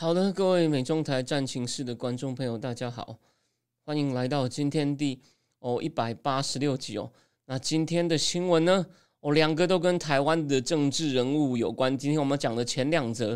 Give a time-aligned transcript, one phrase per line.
[0.00, 3.18] 好的，各位美中台战情室的观众朋友，大家好，
[3.84, 5.20] 欢迎来到今天第
[5.58, 7.10] 哦一百八十六集哦。
[7.46, 8.86] 那今天的新闻呢，
[9.18, 11.98] 哦两个都跟台湾的政治人物有关。
[11.98, 13.30] 今天我们讲的前两则，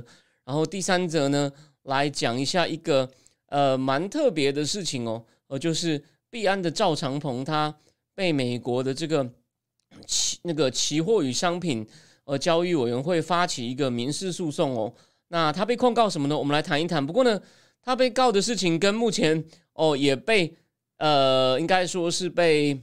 [0.44, 1.50] 然后第三则呢，
[1.82, 3.10] 来讲一下一个
[3.46, 6.00] 呃蛮特别的事情哦，呃就是
[6.30, 7.74] 币安的赵长鹏他
[8.14, 9.28] 被美国的这个
[10.06, 11.84] 期那个期货与商品
[12.22, 14.94] 呃交易委员会发起一个民事诉讼哦。
[15.32, 16.36] 那他被控告什么呢？
[16.36, 17.04] 我们来谈一谈。
[17.04, 17.40] 不过呢，
[17.80, 20.54] 他被告的事情跟目前哦也被
[20.98, 22.78] 呃应该说是被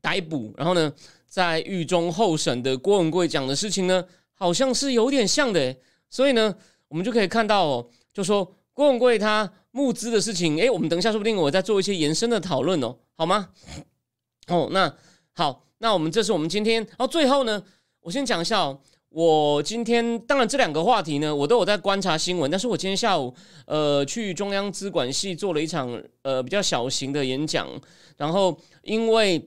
[0.00, 0.92] 逮捕，然后呢
[1.24, 5.76] 在狱中候审的郭文贵讲的事情呢，好像是有点像的。
[6.10, 6.52] 所以呢，
[6.88, 13.50] 我们就可以看到哦，就说郭文贵他募资的事情，诶，我们等一下说不定我再做一些延伸的讨论哦，好吗？
[14.48, 14.92] 哦，那
[15.32, 17.62] 好，那我们这是我们今天，然后最后呢，
[18.00, 18.80] 我先讲一下哦。
[19.12, 22.50] 我今天当然这两个话题呢，我都有在观察新闻。
[22.50, 23.32] 但是我今天下午
[23.66, 27.68] 呃去中央资管系做了一场呃比较小型的演讲，
[28.16, 29.46] 然后因为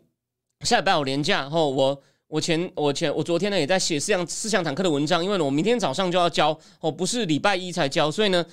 [0.62, 8.46] 下礼拜有年假，然后我我前我前我昨天呢也在写四项四项坦克的文章，因为呢我明天早上就要交，哦不是礼拜一才交，所以呢，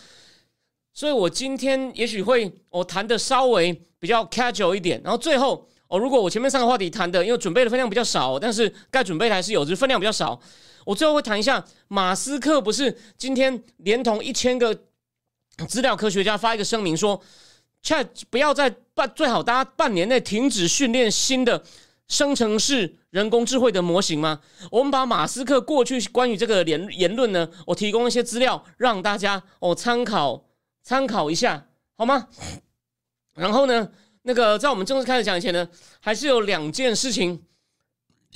[0.94, 10.40] 所以我今天也许会我谈的稍微比较 casual 一点，然后最后哦如果我前面三个话题谈的因为准备的分量比较少，但是该准备的还是有，只是分量比较少。
[10.86, 14.74] 我最后会谈一下，马斯克不是今天连同一千个
[15.68, 17.22] 资料科学家发一个声明说
[17.84, 21.62] ，Chat 不要在半最好大家半年内停止训练新的
[22.08, 24.40] 生成式人工智慧的模型吗？
[24.70, 30.46] 我们把马斯克过去关于这个言言论呢，我提供一些资料让大家哦参考
[30.82, 31.66] 参考一下，
[31.98, 32.28] 好吗？
[33.34, 33.90] 然后呢，
[34.22, 35.68] 那个在我们正式开始讲以前呢，
[36.00, 37.44] 还是有两件事情。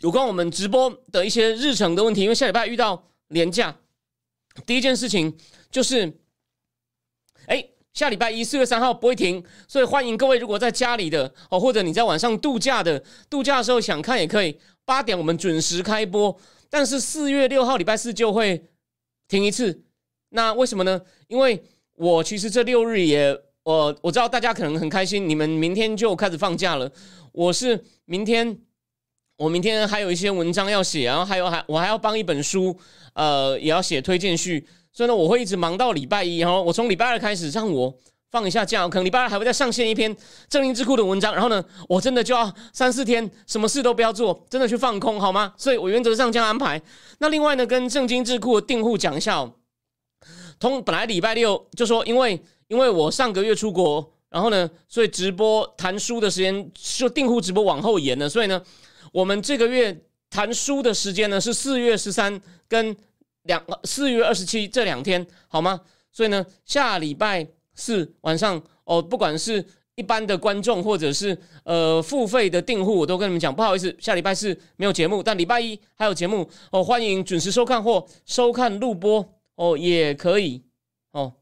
[0.02, 3.74] 有关我们直播的一些日程的问题，因为下礼拜遇到连假，
[4.66, 5.34] 第一件事情
[5.70, 6.18] 就是，
[7.46, 16.38] 哎，下礼拜一四月三号不会停，所以欢迎各位如果在家里的哦，或者你在晚上度假的，度假的时候想看也可以，八点我们准时开播，
[16.68, 18.66] 但是四月六号礼拜四就会
[19.28, 19.82] 停一次，
[20.28, 21.00] 那为什么呢？
[21.28, 21.64] 因为
[21.94, 23.34] 我其实这六日也，
[23.66, 26.88] 我我知道大家可能很开心，你们明天就开始放假了，
[27.32, 28.56] 我是明天。
[29.38, 32.74] 我明天还有一些文章要写，然后还有还我还要帮一本书，
[33.12, 37.94] 呃，也要写推荐序，所以呢，我会一直忙到礼拜一，然后我从礼拜二开始让我
[38.30, 40.16] 放一下假，可能礼拜二还会再上线一篇
[40.48, 45.52] 正音智库的文章，然后呢，我真的就要三四天什么事都不要做，真的去放空好吗？
[45.58, 46.80] 所以我原则上这样安排。
[47.18, 49.50] 那另外呢，跟正经智库的订户讲一下，
[50.58, 58.62] 通本来礼拜六就说，因为因为我上个月出国，然后呢，所以直播谈书的时间就订户直播往后延了，所以呢。
[59.12, 62.38] 我们这个月谈书的时间呢是四月十三
[62.68, 62.94] 跟
[63.44, 65.80] 两四月二十七这两天，好吗？
[66.12, 80.62] 所以呢，下礼拜四晚上哦，不管是一般的观众或者是呃付费的订户，我都跟你们讲，不好意思，下礼拜四没有节目，但礼拜一还有节目哦，欢迎准时收看或收看录播哦，也可以
[81.12, 81.32] 哦。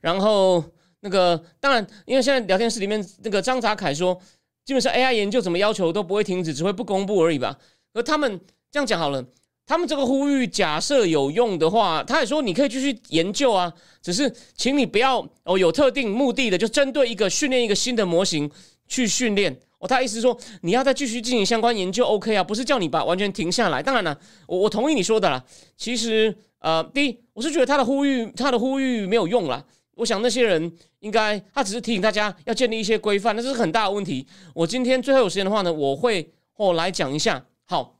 [0.00, 0.64] 然后
[1.00, 4.20] 那个当然，因为现在聊天室里面那个张泽凯说。
[4.64, 7.58] 基本上 AI 研究怎么要求都不会停止，只会不公布而已吧。
[7.94, 8.40] 而他们
[8.70, 9.20] 这样讲好了，
[9.66, 18.48] 他们这个呼吁假设有用的话，他也说你可以继续研究啊，只是请你不要哦有特定目的的，就针对一个训练一个新的模型
[18.86, 19.52] 去训练。
[19.80, 23.82] 哦，他意思是说你要再继续进行相关研究，OK 啊，不是叫你把完全停下来。
[23.82, 24.16] 当然了，
[24.46, 25.44] 我我同意你说的啦。
[25.76, 29.62] 其实呃，第一，我是觉得他的呼吁他的呼吁没有用啦。
[29.96, 34.24] 我想那些人应该，他只是提醒大家要建立一些规范，那是很大的问题。
[34.54, 37.44] 我今天最后有时间的话呢，我会哦来讲一下。
[37.64, 37.98] 好，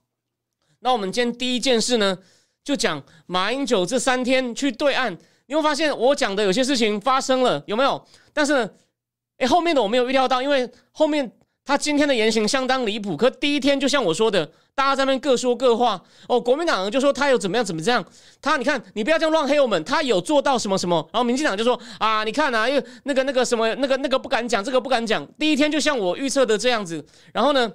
[0.79, 2.17] 那我们今天第一件事呢，
[2.63, 8.07] 就讲马英九这三天去对岸，你会发现我讲的有些事情发生了，有没有？
[8.33, 8.71] 但是呢，
[9.39, 11.33] 哎，后面的我没有预料到，因为后面。
[11.65, 14.45] 他今天的言行相当离谱，可第一天就像我说的，
[14.75, 16.03] 大家在那边各说各话。
[16.29, 18.05] 哦，国民党就说他有怎么样怎么这样，
[18.41, 21.09] 他你看你不要这样乱黑我们，他有做到什么什么。
[21.13, 25.25] 然后民进党就说啊，你看啊，因为那个那个什么那个那个不敢讲，这个不敢讲。
[25.39, 27.71] 第一天就像我预测的这样子，然后呢，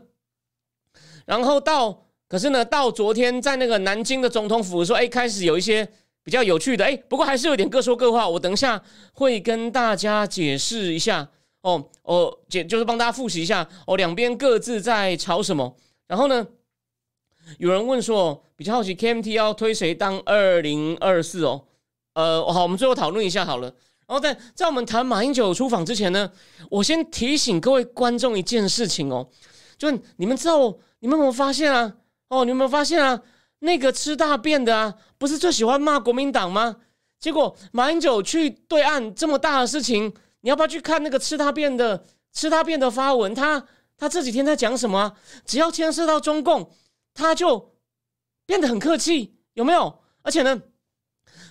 [1.26, 5.88] 然后到可是呢，到昨天在那个南京的总统府说，哎，开始有一些
[6.26, 8.28] 比较有趣的，哎，不过还是有点各说各话。
[8.28, 11.30] 我等一下会跟大家解释一下
[11.68, 15.76] 哦哦，解就是帮大家复习一下哦，两边各自在吵什么。
[16.08, 16.48] 然后呢，
[17.58, 21.66] 有人问说，比较好奇 KMT 要推谁当二零二四哦？
[22.14, 23.68] 呃，好，我们最后讨论一下好了。
[24.08, 26.32] 然后在在我们谈马英九出访之前呢，
[26.72, 29.28] 我先提醒各位观众一件事情哦，
[29.78, 31.94] 就你们知道，你们有没有发现啊？
[32.30, 33.22] 哦，你有没有发现啊？
[33.60, 36.78] 那个吃大便的啊，不是最喜欢骂国民党吗？
[37.20, 43.34] 结果马英九去对岸这么大的事情，你要不要去看那个吃大便的吃大便的发文？
[43.34, 43.68] 他
[43.98, 45.16] 他这几天在讲什么？
[45.46, 46.72] 只要牵涉到中共，
[47.14, 47.74] 他就
[48.46, 50.00] 变得很客气，有没有？
[50.22, 50.62] 而且呢，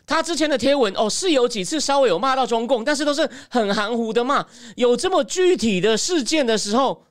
[0.06, 4.46] 他之前的贴文哦，是有几次稍微有骂到中共，但是都是很含糊的骂。
[4.76, 7.04] 有这么具体的事件的时候，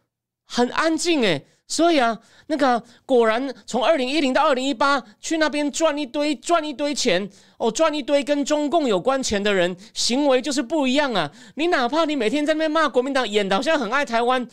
[0.45, 1.47] 很安静诶。
[1.67, 7.27] 所以啊，那个果然从二零一零到二零一八去那边赚一堆赚一堆钱
[7.57, 11.31] 哦，赚一堆跟中共有关钱的人行为就是不一样啊！
[11.55, 14.47] 你哪怕你每天在那边骂国民党，演的好像很爱台湾，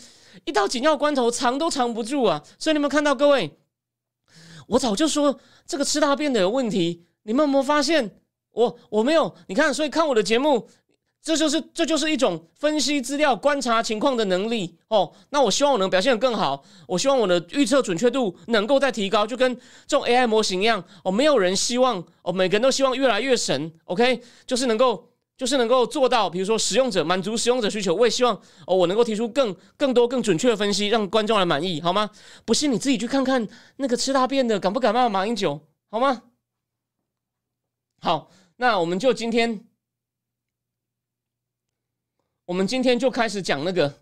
[0.47, 2.43] 一到紧要关头藏都藏不住啊！
[2.59, 3.59] 所以你们看到各位，
[4.69, 8.11] 我早就说这个吃大便的有问题，你们有没有发现？
[8.53, 10.67] 我我没有，你看，所以看我的节目。
[11.23, 15.13] 这就是这就是一种分析资料、观察情况的能力哦。
[15.31, 19.55] 那我希望我能表现得更好，我希望我的预测准确度能够再提高，就跟
[19.87, 21.13] 这种 AI 模型一样哦。
[21.13, 23.73] 没有人希望哦，每个人都希望越来越神。
[23.85, 28.35] OK，就是能够就是能够做到，比如说使用者满足使用者需求，我也希望
[28.67, 32.11] 哦，我能够提出更更多更准确的分析，让观众来满意，好吗？
[32.45, 33.47] 不信你自己去看看
[33.77, 36.23] 那个吃大便的敢不敢骂马英九，好吗？
[38.01, 39.72] 好，那我们就今天。
[42.45, 43.93] 我们今天就开始讲那个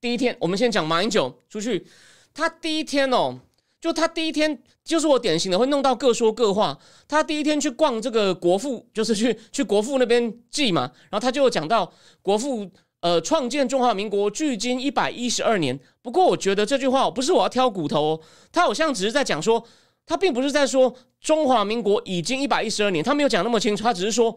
[0.00, 1.86] 第一天，我们先讲马英九出去，
[2.34, 3.38] 他第一天哦，
[3.80, 6.76] 就他第一天就是我典型的会弄到各说各话。
[7.06, 12.68] 他第一天去逛这个国父，就是去去国父那边祭嘛，然后他就讲到国父
[13.00, 15.78] 呃创建中华民国距今一百一十二年。
[16.02, 18.20] 不过我觉得这句话不是我要挑骨头哦，
[18.50, 19.64] 他好像只是在讲说，
[20.04, 24.36] 他并不是在说中华民国已经一百一十二年，他没有讲那么清楚，他只是说。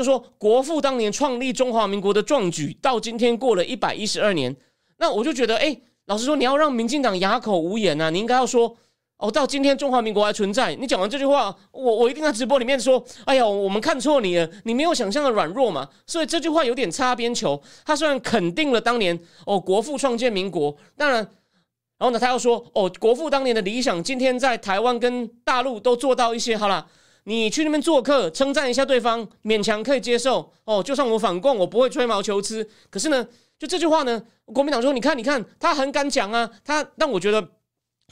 [0.00, 4.56] 就说国父当年创立中华民国的壮举，到今天过了一百一十二年，
[4.96, 8.74] 那我就觉得，哎，老实说，你要让民进党哑口无言呐，你应该要说，
[9.18, 10.74] 哦，到今天中华民国还存在。
[10.76, 15.86] 你讲完这句话，我我一定在直播里面说，哎呀，我们看错你了，你没有想象的软弱嘛。
[16.06, 17.60] 所以这句话有点擦边球。
[17.84, 21.16] 他虽然肯定了当年哦国父创建民国，当然，
[21.98, 26.86] 然后呢，他又说，哦，国父当年的理想，今天在台湾跟大陆都做到一些，好了。
[27.24, 30.82] 你去那边做客，称赞一下对方，勉强可以接受哦。
[30.82, 32.68] 就算我反共，我不会吹毛求疵。
[32.88, 33.26] 可是呢，
[33.58, 37.46] 就这句话呢，国民党说：“你看，你看，他很敢讲啊。”他，但我觉得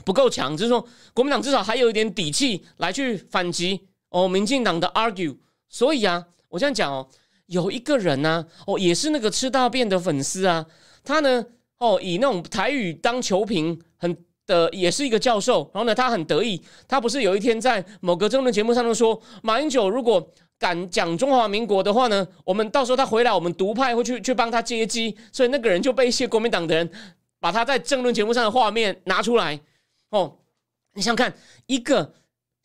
[0.05, 4.29] 不够强，就是说，国民党至少还有一点底气来去反击哦。
[4.29, 5.37] 民进党的 argue，
[5.69, 7.09] 所以啊，我这样讲哦，
[7.47, 10.67] 有一个人呢，哦，也是那个吃大便的粉丝啊，
[11.03, 11.47] 他呢，
[11.79, 14.17] 哦，以那种台语当球评，很。
[14.49, 20.29] 的也是一个教授，然后呢，他很得意，他不是有一天在某个争论节目上头说，马英九如果
[20.59, 26.91] 敢讲中华民国的话呢，我们到时候他回来，我们独派会去去帮他接机，所以那个人就被一些国民党的人
[27.39, 29.61] 把他在争论节目上的画面拿出来，
[30.11, 30.39] 哦，
[30.95, 31.33] 你想想看
[31.67, 32.15] 一个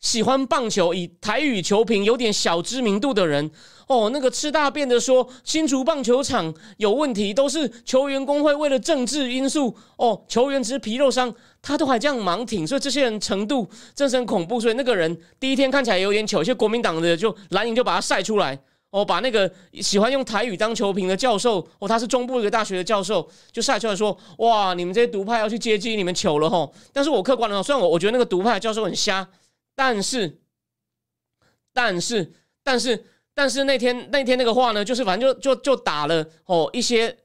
[0.00, 3.50] 喜欢棒球、以台语球评有点小知名度的人。
[3.86, 9.76] 哦，那个吃大便的说新竹棒球场有问题，都是球员工会为了政治因素。
[9.96, 14.58] 哦，球员只是皮肉伤，他都还这样盲挺，所以这些人程度真是很恐怖。
[14.58, 18.58] 所以那个人第一天看起来有点糗，一些国民党的就蓝营就把他晒出来。
[18.90, 19.50] 哦，把那个
[19.82, 26.72] 喜欢用台语当球评的教授，哦，他是中部一个大学的教授，就晒出来说：哇，你们这些独派要去接机，你们糗了吼。
[26.92, 29.28] 但是我客观的说，虽然我我觉得那个独派教授很瞎，
[29.74, 30.38] 但是，
[31.72, 32.32] 但是，
[32.62, 33.04] 但是。
[33.34, 37.18] 但是那天那天那个话呢，就是反正就就就打了哦一些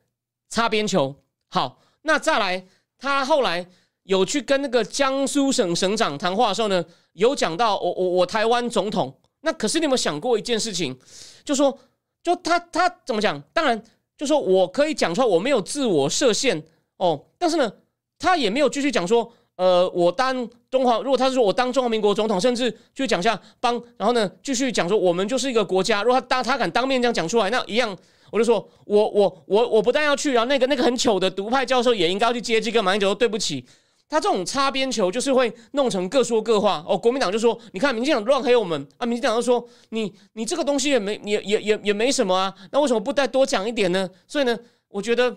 [0.48, 1.16] 擦边球。
[1.48, 2.66] 好，那再来，
[2.98, 3.68] 他后来
[4.04, 9.16] 有去跟那个江苏省省长谈话的时候呢，有讲到我我我台湾总统。
[9.42, 10.98] 那可是你有没有想过一件事情？
[11.46, 11.78] 就说
[12.24, 13.40] 就他他怎么讲？
[13.54, 13.82] 当然
[14.18, 16.64] 就说我可以讲出来，我没有自我设限
[16.98, 17.26] 哦。
[17.38, 17.72] 但是呢，
[18.18, 19.32] 他也没有继续讲说。
[19.60, 26.02] 呃，我当中华，如果他是说我当中华民国总统，甚至就讲下帮，然后呢，继续讲说我们就是一个国家。
[26.02, 27.94] 如果他当他敢当面这样讲出来，那一样，
[28.32, 33.66] 我就说我我我我不但要去，然后那个那个很糗的独派教授也应该要去接机，跟马英九说对不起。
[34.08, 36.82] 他这种擦边球就是会弄成各说各话。
[36.88, 44.10] 哦，国民党就说你看民进党乱黑我们啊，民进党就说你你这个东西也没也也也也没什么啊，那为什么不再多讲一点呢？
[44.26, 45.36] 所以呢，我觉得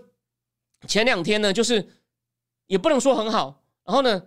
[0.87, 1.85] 前两天呢，就是
[2.69, 3.62] 也不能说很好。
[3.85, 4.23] 然后呢，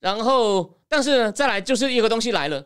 [0.00, 2.64] 然后但是呢，再来就是一个东西来了，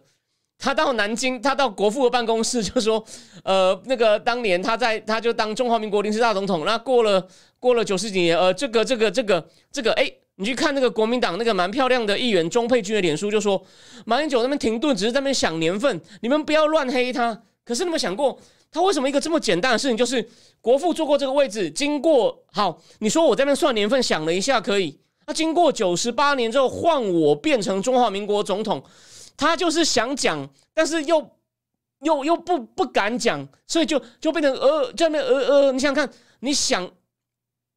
[0.59, 3.05] 他到南京，他到国父的办公室就说，
[3.45, 7.27] 呃，那个当年他在他就当中华民国临时大总统，那过了
[7.59, 13.63] 过了九十几年，呃，这个这个这个这个，哎，你去看那个国民党那个蛮漂亮的议员钟佩君的脸书，就说
[14.07, 17.43] 马英九那边停顿，只是在那边想年份，你们不要乱黑他。
[17.65, 18.37] 可是你们想过，
[18.73, 20.27] 他为什么一个这么简单的事情，就是
[20.61, 24.99] 国父坐过这个位置，经过好，你说我这边算年份，想了一下可以。
[25.31, 28.83] 那经过九十八年之后，换我变成中华民国总统，
[29.37, 31.25] 他就是想讲，但是又
[32.01, 36.85] 又又不不敢讲，所以就就变成呃，这边呃呃，你想想看，你想，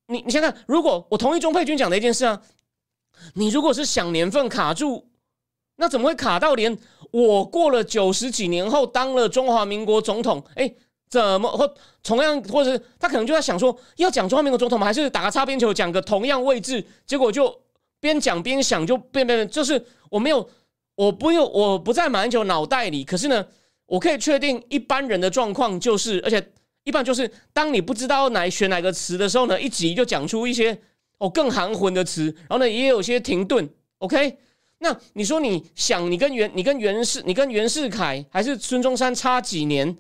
[0.08, 2.42] 你你想想看，如果我同意钟佩君讲的一件事啊，
[3.36, 5.08] 你如果是想年份卡住，
[5.76, 6.76] 那怎么会卡到连？
[7.12, 10.74] 我过了九十几年后当了中华民国总统，哎，
[11.13, 14.84] 怎么或同样，或者他可能就在想说，要讲中华民国总统吗？
[14.84, 16.84] 还是打个擦边球讲个同样位置？
[17.05, 17.55] 结果就
[18.00, 20.50] 边讲边想，就变变，就是我没有，
[20.96, 23.03] 我不用，我不在马英九脑袋里。
[23.03, 23.46] 可是呢，
[23.86, 26.43] 我可以确定一般人的状况就是，而且
[26.84, 30.75] 一般就是，当你不知道哪选哪个词的时候呢，一急就讲出一些
[31.20, 33.70] 哦更含混的词，然后呢也有些停顿。
[34.00, 34.36] OK。
[34.79, 39.96] 那你说你想你跟袁你跟袁世你跟袁世凯还是孙中山差几年？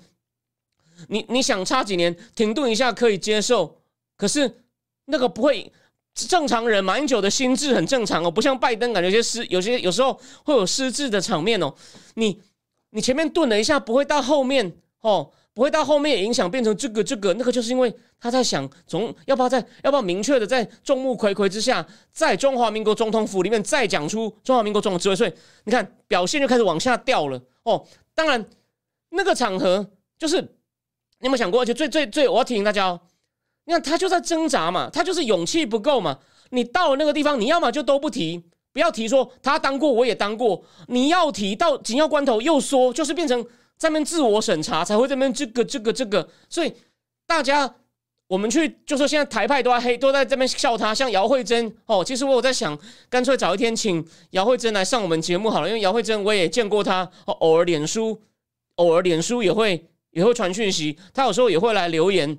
[1.09, 3.77] 你你想差几年停顿一下可以接受，
[4.17, 4.63] 可是
[5.05, 5.71] 那个不会
[6.13, 11.73] 正常人马英九的心智很正常哦，不像拜登感觉有些失有些有时候会有失智的场面哦。
[12.15, 12.41] 你
[12.91, 15.31] 你前面顿了一下，不会到后面哦。
[15.55, 25.33] 不会到后面也影响变成这个这个那个，就是因为他在想，从要不要在要不要明确的在众目睽睽之下，在中华民国总统府里面再讲出中华民国总统职位，所以
[25.65, 27.85] 你看表现就开始往下掉了哦。
[28.15, 28.43] 当然
[29.11, 30.55] 那个场合就是
[31.23, 31.61] 你有没有想过？
[31.61, 32.99] 而且最最最我要提醒大家哦，
[33.65, 36.19] 你看他就在挣扎嘛，他就是勇气不够嘛。
[36.49, 43.43] 你到了那个地方，你要么就都不提，不要提说他当过我也当过，你要提到紧要关头又说，就是变成。
[43.79, 46.71] 上面自我审查才会这边这个这个这个，所以
[47.25, 47.75] 大家
[48.27, 52.77] 我们去就说现在台派都在黑，都在这边笑他，像姚慧珍哦，其实我有在想，
[53.09, 58.21] 干脆找一天请姚慧珍来上我们节目好了，因为姚慧珍我也见过他，偶尔脸书
[58.75, 62.37] 偶尔脸书也会也会传讯息，他有时候也会来留言，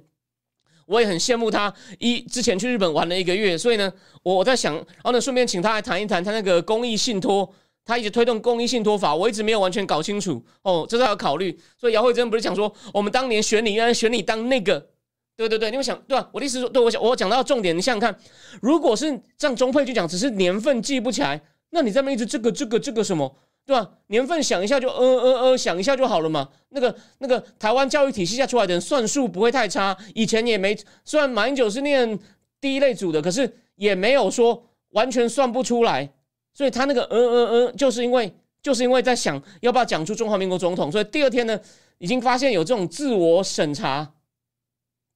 [0.86, 7.52] 我也很羡慕他一之前去日本玩了一个月，所以呢，我我在想，然后呢顺便请他来谈一谈他那个公益信托。
[7.86, 11.54] 他一直推动公益信托法，我一直没有完全搞清楚哦，这是要考虑。
[11.76, 14.88] 所以姚慧珍不是讲说，我们当年选你，原来选你当那个，
[15.36, 16.30] 对对对，你会想对吧？
[16.32, 18.18] 我的意思说，对我想我讲到重点，你想想看，
[18.62, 21.38] 如果是像钟佩君讲，只是年份记不起来，
[21.72, 23.36] 那你在那一直这个这个这个什么，
[23.66, 23.90] 对吧？
[24.08, 26.48] 年份想一下就呃呃呃想一下就好了嘛。
[26.68, 32.18] 那个那个台湾教育体系下出来的人算术不会太差，以前也没，虽然马英九是念
[32.60, 36.12] 第一类组的，可是也没有说完全算不出来。
[36.52, 41.58] 所以他那个嗯嗯嗯，就是因为就是因为在想要不要讲出中华民国总统，所以第二天呢，
[41.98, 44.12] 已经发现有这种自我审查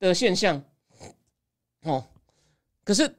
[0.01, 0.63] 的现象。
[1.83, 2.03] 哦，
[2.83, 3.15] 可是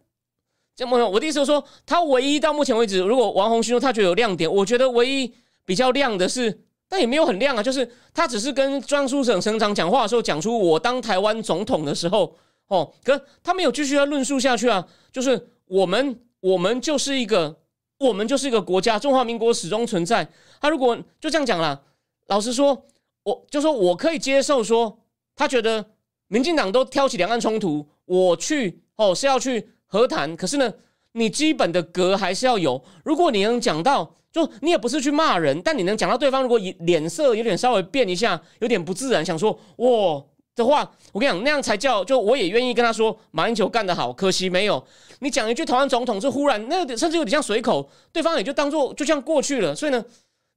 [0.79, 5.33] 这么我的意思是说，他唯一到目前为止，如果王宏勋说他觉得有亮点，我觉得唯一
[5.65, 12.33] 比较亮的是，但也没有很亮啊，就是他只是跟江苏省省长讲话的时候，讲出我当台湾总统的时候，
[12.69, 17.57] 哦，可他没有继续要论述下去啊，就是我们我们就是一个。
[17.99, 20.25] 我们就是一个国家，中华民国始终存在。
[20.61, 21.81] 他如果就这样讲了，
[22.27, 22.85] 老实说，
[23.23, 24.99] 我就说我可以接受说，
[25.35, 25.85] 他觉得
[26.29, 30.33] 民进党都挑起两岸冲突，我去哦是要去和谈。
[30.37, 30.73] 可是呢，
[31.11, 32.81] 你基本的格还是要有。
[33.03, 40.23] 如果你能讲到，就你也不是去骂人，但你能讲到对方如果脸色有点稍微变一下，有点不自然，想说哇。
[40.55, 44.83] 的话，我跟你讲，那样才叫就我也愿意跟他说马英九干得好，可惜没有
[45.19, 49.73] 你讲一句台湾总统是忽然，那甚至有点像随口，对方也就当做就这样过去了。
[49.73, 50.03] 所以呢，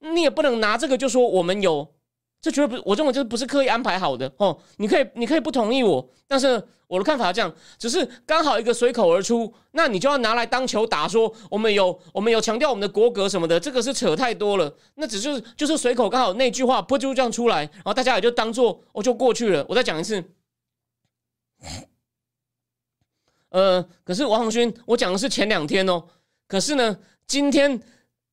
[0.01, 1.87] 你也不能拿这个就说我们有。
[2.43, 4.59] 这绝对不，我认为这不是刻意安排好的哦。
[4.79, 14.77] 你可以，你可以不同意我，但是我的看法这样，只是刚好一个随口而出，那你就要拿来当球打，说我们有，我们有强调我们的国格什么的，这个是扯太多了。
[14.97, 19.65] 那只是就是随口刚好那句话不就这样出来，然后大家也就当做我就过去了。
[19.69, 20.25] 我再讲一次，
[23.51, 26.03] 呃，可是王宏勋，我讲的是前两天哦，
[26.49, 27.81] 可是呢，今天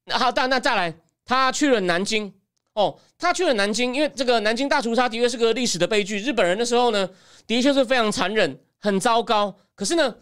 [0.09, 2.33] 好，但那再来，他去了南京。
[2.73, 6.17] 哦，他去了南京，因为这个南京大屠杀的确是个历史的悲剧。
[6.19, 7.07] 日本人的时候呢，
[7.45, 9.53] 的确是非常残忍、很糟糕。
[9.75, 10.15] 可是呢，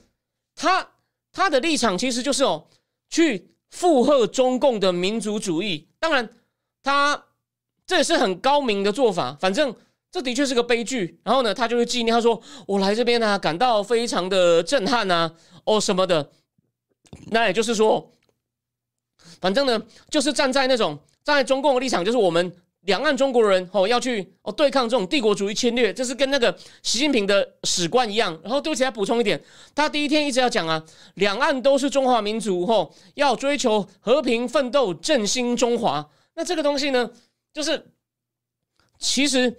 [0.56, 0.86] 他
[1.32, 2.68] 他的立场其实就是哦，
[3.08, 5.88] 去附和中共的民族主义。
[6.00, 6.28] 当然，
[6.82, 7.26] 他
[7.86, 9.38] 这也是很高明的做法。
[9.40, 9.76] 反正
[10.12, 11.20] 这的确是个悲剧。
[11.24, 15.32] 然后呢，他就会纪念，他说：“我来这边呢，感到非常的震撼啊，
[15.66, 16.32] 哦什么的。”
[17.30, 18.12] 那也就是说，
[19.40, 20.98] 反正呢，就是站在那种。
[21.24, 22.56] 站在中共的立场，就是我们
[22.88, 28.38] 两岸中国人哦要去哦对抗这种帝国主义侵略，这是跟那个习近平的史观一样。
[28.42, 29.42] 然后对不起，再补充一点，
[29.76, 30.82] 他第一天一直要讲啊，
[31.16, 36.10] 两岸都是中华民族，吼要追求和平奋斗，振兴中华。
[36.36, 37.12] 那这个东西呢，
[37.54, 37.92] 就是
[38.98, 39.58] 其实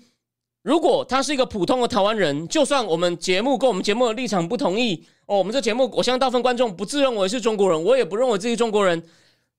[0.62, 9.02] 如果他是一个普通的台湾人，就算我们节目跟我们节目的立场不同意哦，我们这节目我相信大部分观众不自认为是中国人，我也不认为自己中国人。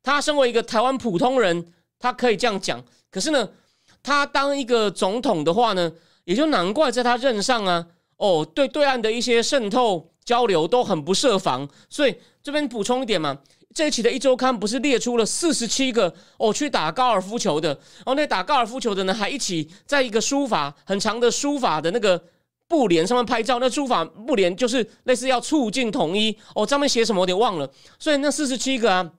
[0.02, 2.84] 他身为一个台湾普通人，他可以这样讲。
[3.12, 3.50] 可是呢，
[4.02, 5.92] 他当一个总统的话呢，
[6.26, 7.86] 也就难怪在他任上啊，
[8.18, 11.68] 哦，对对岸的一些渗透交流都很不设防。
[11.90, 13.38] 所以这边补充一点嘛，
[13.74, 22.22] 这一期的一周刊不是列出了四十七个哦去打高尔夫球的，哦，那打高尔夫球的呢，还一起在一个书法很长的书法的那个
[22.68, 23.60] 布帘上面拍照。
[23.60, 27.70] 那书法布帘就是类似要促进统一哦，上面写什么我有点忘了。
[28.00, 29.12] 所以那四十七个啊。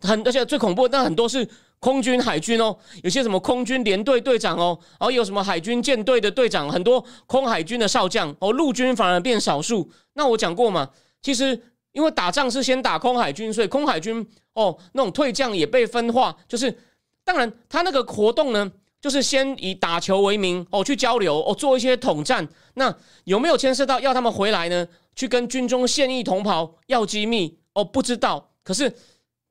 [0.00, 1.46] 很而且最恐怖，但很多是
[1.78, 9.90] 空军、海军哦，有些什么空军连队队长哦，然后有什么海军舰队的队长，很多空海军的少将哦，陆军反而变少数。
[10.14, 10.90] 那我讲过嘛，
[11.22, 11.60] 其实
[11.92, 16.76] 因为打仗是先打空海军，所以空海军哦那种退将也被分化，就是
[17.22, 22.48] 当然他那个活动呢，就是先以打球为名哦去交流哦做一些统战。
[22.74, 24.86] 那有没有牵涉到要他们回来呢？
[25.14, 27.84] 去跟军中现役同袍要机密哦？
[27.84, 28.92] 不知道，可是。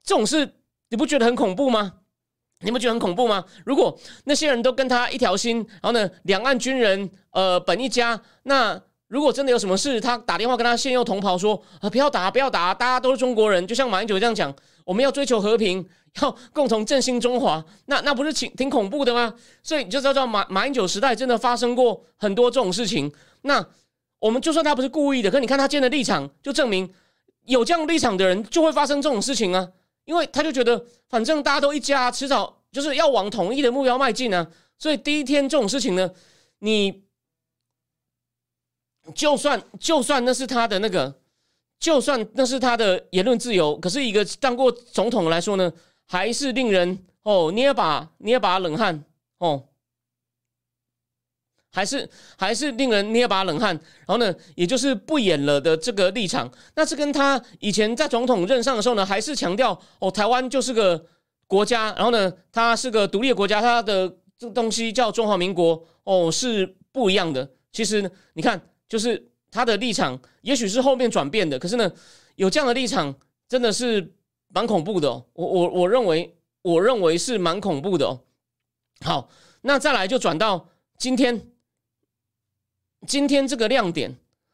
[0.07, 0.53] 这种事
[0.89, 1.93] 你不觉得很恐怖吗？
[2.61, 3.43] 你不觉得很恐怖吗？
[3.65, 15.87] 如果那些人都跟他一条心，然后呢，两岸军人呃本一家，那如果真的有什么事，他打电话跟他现用同袍说啊，不要打，不要打，大家都是中国人，就像马英九这样讲，我们要追求和平，
[16.21, 19.33] 要共同振兴中华，那那不是挺挺恐怖的吗？
[19.61, 23.11] 所以你就知道马马英九时代真的发生过很多这种事情。
[23.41, 23.63] 那
[24.19, 26.91] 我们就算他不是故意的，可你看他今天的立场，就证明
[27.45, 29.67] 有这样立场的人就会发生这种事情啊。
[30.05, 34.47] 因为他就觉得，反正大家都一家，迟早就是要往统一的目标迈进呢。
[34.77, 36.11] 所以第一天这种事情呢，
[36.59, 37.03] 你
[39.13, 41.19] 就算就算那是他的那个，
[41.79, 45.71] 就算那是他的言论自由，可是一个当过总统来说呢，
[46.05, 49.03] 还是令人哦捏把捏把冷汗
[49.37, 49.69] 哦。
[51.75, 53.75] 还是还是令人捏把冷汗，
[54.07, 61.05] 然后呢，也就是不演了的这个立场，那是跟他以前在总统任上的时候呢，还是强调哦，台湾就是个
[61.47, 64.07] 国家，然后呢，它是个独立的国家，它的
[64.37, 67.51] 这个东西叫中华民国哦，是不一样的。
[67.73, 71.91] 其实你看，就是他的立场，也许是后面转变的，可是呢，
[72.37, 73.13] 有这样的立场，
[73.49, 74.15] 真的是
[74.47, 75.09] 蛮恐怖的。
[75.33, 78.05] 我我我认为，我认为是蛮恐怖的。
[78.07, 78.21] 哦
[79.03, 79.29] 好，
[79.63, 81.51] 那再来就转到今天。
[83.05, 84.13] 今天这个亮点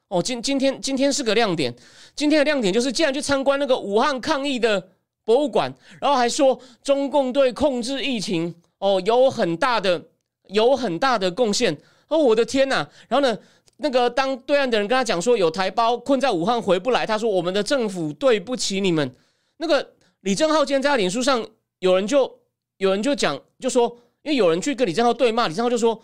[0.10, 1.74] 哦，今今天今天是个亮点。
[2.16, 4.90] 今天的亮点就是，既然去参观那个武汉抗疫的
[5.24, 10.04] 博物馆，然后还说中共对控制疫情哦有很大的
[10.48, 11.76] 有很大的贡献。
[12.10, 12.86] 哦，我的天呐！
[13.08, 13.38] 然后呢，
[13.78, 19.10] 那个当对岸的人跟他讲说有台胞困在武汉回不来，他说我们的政府对不起你们。
[19.58, 21.48] 那个李正浩今天在脸书上
[21.80, 22.40] 有人就
[22.78, 23.88] 有人就讲就说，
[24.24, 26.02] 因为有人去跟李正浩对骂，李正浩就说。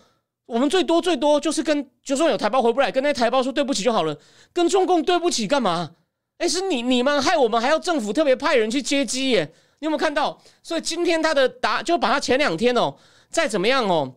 [0.48, 4.18] 我们最多最多就是跟，就算有台胞回不来，跟那台胞说对不起就好了。
[4.54, 5.92] 跟中共对不起干嘛？
[6.38, 9.54] 哎，是你你们害我们，还要政府特别派人去接机耶？
[9.80, 10.42] 你有没有看到？
[10.64, 12.96] 所以今天他的答就把他前两天哦，
[13.30, 14.16] 再怎么样哦，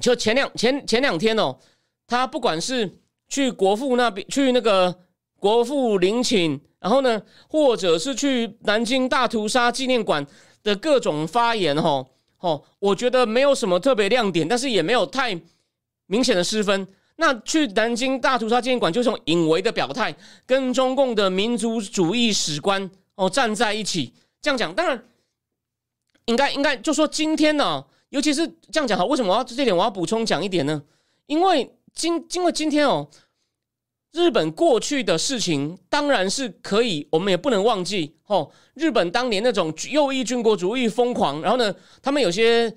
[0.00, 1.58] 就前两前前两天哦，
[2.06, 4.94] 他不管是去国父那边去那个
[5.38, 10.26] 国父陵寝，然后呢，或者是去南京大屠杀纪念馆
[10.62, 12.06] 的各种发言哦。
[12.42, 15.40] 哦，我觉得没有什么特别亮点，但是也没有太
[16.06, 16.86] 明显的失分。
[17.16, 24.12] 那去南京大屠杀纪念馆，就是隐为的表态，跟中共的民族主义史观哦站在一起。
[24.40, 25.04] 这样讲，当然
[26.26, 30.82] 应该应该就说今天呢，尤其是这样讲哈，为什么我要这点我要补充讲一点呢？
[31.26, 33.08] 因为今因为今天哦。
[34.12, 38.50] 日本过去的事情当然是可以，我们也不能忘记哦。
[38.74, 42.70] 日本当年那种右翼军国主义疯狂，然后呢，他们有些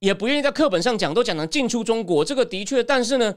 [0.00, 2.82] 也不愿意在课本上讲，都讲的进出中国，这个的确。
[2.82, 3.32] 但是呢，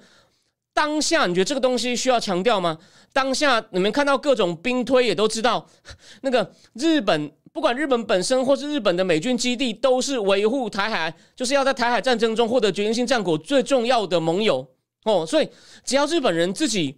[0.74, 2.80] 当下你觉得这个东西需要强调吗？
[3.13, 5.68] 当下你们看到各种兵推，也都知道，
[6.22, 14.68] 那个日本不管日本本身或是日本的美军基地，都是维护台海，就是要在台海战争中获得决定性战果最重要的盟友
[15.04, 15.24] 哦。
[15.24, 15.48] 所以
[15.84, 16.98] 只要日本人自己。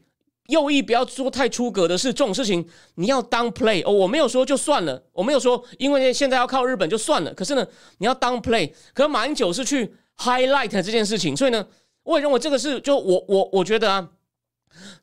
[0.52, 2.64] 右翼不要做太出格的事，这种事情
[2.96, 3.92] 你要当 play 哦。
[3.92, 7.34] 我没有说就算了，我没有说因为现在要靠日本就算了。
[7.34, 7.66] 可是呢，
[7.98, 8.72] 你要当 play。
[8.94, 11.66] 可马英九是去 highlight 这件事情，所以呢，
[12.04, 14.10] 我也认为这个是就我我我觉得啊，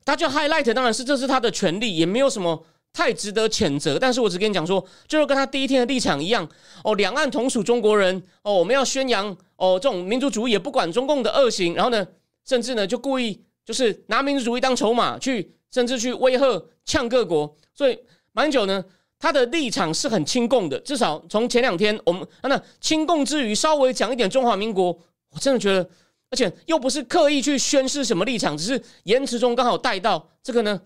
[0.05, 3.99] 他就 highlight 当然是这是他的权利，也没有什么太值得谴责。
[3.99, 6.49] 但是我只跟你讲说，就是跟他第一天的立场一样
[6.85, 12.07] 哦，两岸同属中国人哦，我们要宣扬哦这种民族主义，也不管中共的恶行，然后呢，
[12.47, 16.47] 甚至呢就故意就是拿民族主义当筹码去，甚至去威吓
[16.87, 17.55] 呛各国。
[17.75, 17.99] 所以
[18.33, 18.83] 马英九呢，
[19.19, 25.87] 他的立场是很亲共的，至少从前两天我们啊那亲共之余，稍微讲一点中华民国，我真的觉得。
[26.31, 30.81] 而且又不是刻意去宣示什么立场，只是言辞中刚好带到这个呢，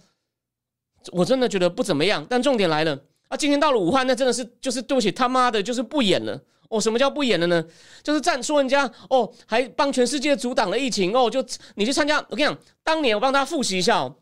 [1.12, 2.26] 我真的觉得不怎么样。
[2.28, 3.36] 但重点来了啊！
[3.36, 6.40] 今天到了武汉，那真的是就是对不起他妈的，就是不演了
[6.72, 6.80] 哦。
[6.80, 7.64] 什么叫不演了呢？
[8.02, 11.30] 就是站说人家哦，还帮全世界阻挡了疫情哦。
[11.30, 11.44] 就
[11.76, 14.16] 你去参加，我跟你讲，当年我帮他复习一下哦，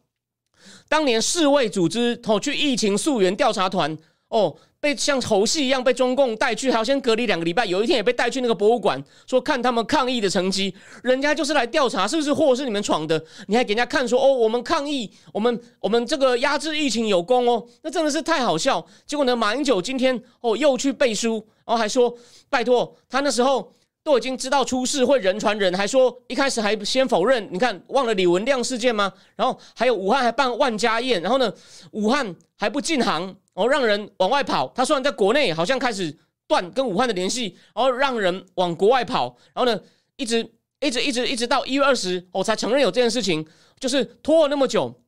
[0.89, 3.97] 当年世卫组织哦去疫情溯源调查团
[4.29, 4.57] 哦。
[4.81, 7.67] 被像猴戏一样被中共带去，还要先隔离两个礼拜。
[7.67, 10.75] 有一天也被带去那个博物馆，说看他们抗议的成绩。
[11.03, 18.85] 人家就是来调查是不是祸是你们闯的，你还给人家看说哦，我们抗议，我们我们这个压制疫情有功哦，那真的是太好笑。
[19.07, 21.35] 结果呢，马英九今天哦又去背书，
[21.67, 22.17] 然后还说
[22.49, 27.47] 拜托他那时候都已经知道出事会人传人，还说一开始还先否认。
[27.53, 29.13] 你看忘了李文亮事件吗？
[29.37, 31.53] 然后还有武汉还办万家宴，然后呢
[31.91, 33.37] 武汉还不禁航。
[33.61, 39.79] 然后让人往外跑，他虽然在国内好像开始断跟武汉的联系，然后让人往国外跑，然后呢，
[40.17, 43.47] 一直一直一直一直到一月二十，我才承认有这件事情，
[43.79, 45.03] 就是拖了那么久。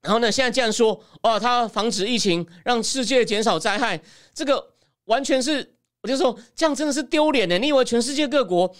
[0.00, 4.02] 然后呢，现在竟然说，哦，他防止疫情，让世界减少灾害，
[4.34, 4.72] 这个
[5.04, 7.56] 完全是，我就说这样真的是丢脸的。
[7.56, 8.74] 你以为全世界各国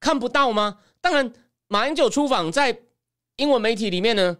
[0.00, 0.78] 看不到吗？
[1.00, 1.32] 当然，
[1.68, 2.76] 马英九出访在
[3.36, 4.36] 英文媒体里面呢，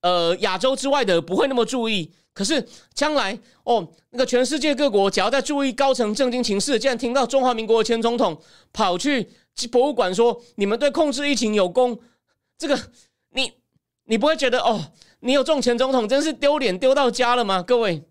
[0.00, 2.12] 呃，亚洲之外的不会那么注意。
[2.36, 8.38] 可是将来哦，那个全世界各国只要在注意高层政经情势，竟然听到中华民国的前总统
[8.74, 9.26] 跑去
[9.72, 11.98] 博物馆说你们对控制疫情有功，
[12.58, 12.78] 这个
[13.30, 13.50] 你
[14.04, 17.62] 你不会觉得哦，你有这种前总统真是丢脸丢到家了吗？
[17.62, 18.04] 各位，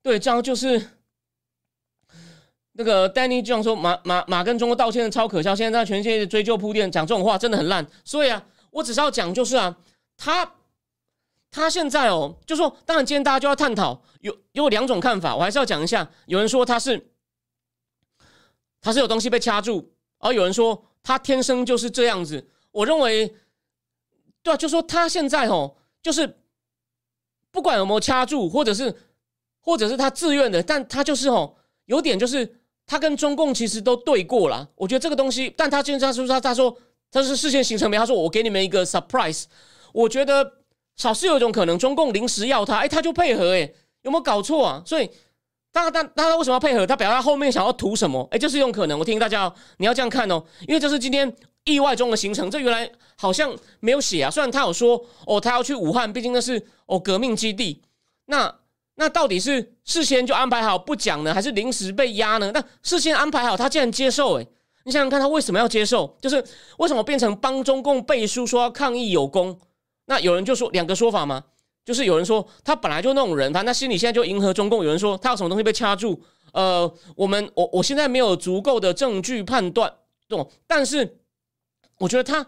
[0.00, 0.90] 对，这样就是
[2.74, 8.46] 那个 Danny 这样说，马马马跟中国道歉的超可笑，现在在全世界追究铺垫，讲这种话真的很烂，所以啊。
[8.76, 9.74] 我只是要讲，就是啊，
[10.18, 10.54] 他
[11.50, 16.10] 他现在哦，就说，当然今天大家就要探讨，有有两种看法，我还是要讲一下。
[16.26, 17.10] 有人说他是
[18.82, 22.50] 他是有东西被掐住，而有人说他天生就是这样子。
[22.70, 23.34] 我认为，
[24.42, 26.38] 对啊，就说他现在哦，就是
[27.50, 28.94] 不管有没有掐住，或者是
[29.60, 34.68] 或者是他自愿的，但他就是哦，有点就是他跟中共其实都对过了。
[34.74, 36.76] 我觉得这个东西，但他今天他说他他说。
[37.16, 37.96] 他是事先行程没？
[37.96, 39.44] 他说我给你们一个 surprise。
[39.94, 40.52] 我觉得
[40.96, 44.82] 少是有一种可能，中共临时要他，哎，他就配合，哎，有没有搞错啊？
[44.84, 45.10] 所以，
[45.72, 46.86] 当但但他为什么要配合？
[46.86, 48.28] 他表达后面想要图什么？
[48.30, 48.98] 哎，就是一种可能。
[48.98, 52.50] 我提醒大家，你要这样看哦，因为这是今天意外中的行程。
[52.50, 54.30] 这原来好像没有写啊。
[54.30, 57.80] 虽然他有说哦，他要去武汉，毕竟那是哦革命基地。
[58.26, 58.54] 那
[58.96, 62.50] 那到底是事先就安排好不讲呢，还是临时被压呢？
[62.52, 64.46] 那事先安排好，他竟然接受，哎。
[64.86, 66.16] 你想想看，他为什么要接受？
[66.22, 66.42] 就是
[66.78, 69.58] 为什么变成帮中共背书，说要抗议有功？
[70.04, 71.42] 那有人就说两个说法吗？
[71.84, 74.84] 就是有人说他本来就那种人，他那心里现在就迎合中共。
[74.84, 76.22] 有人说他有什么东西被掐住？
[76.52, 79.92] 呃，我们我我现在没有足够的证据判断，
[80.28, 80.48] 懂？
[80.68, 81.18] 但是
[81.98, 82.46] 我觉得他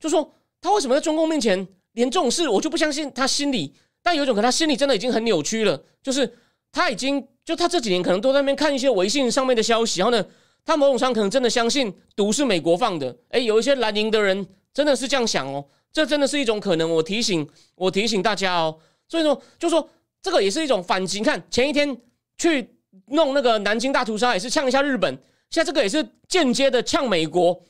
[0.00, 3.72] 就说他为什么在中共面前连这种事我就不相信他心里？
[4.02, 6.36] 但有一种可能，他心里真的已经很扭曲了，就是
[6.72, 10.26] 他已经就他这几年可能都在那边看一些微信上面的消息，然后呢？
[10.66, 16.90] 他某种上可能真的相信毒是美国放的，哎，有一些蓝营的人真的是这样想哦，这真的是一种可能。
[16.90, 18.76] 我提醒，我提醒大家哦，
[19.08, 19.88] 所以说，就说
[20.20, 21.20] 这个也是一种反击。
[21.20, 21.96] 看前一天
[22.36, 22.68] 去
[23.06, 25.16] 弄那个南京大屠杀，也是呛一下日本，
[25.50, 27.62] 现在这个也是间接的呛美国，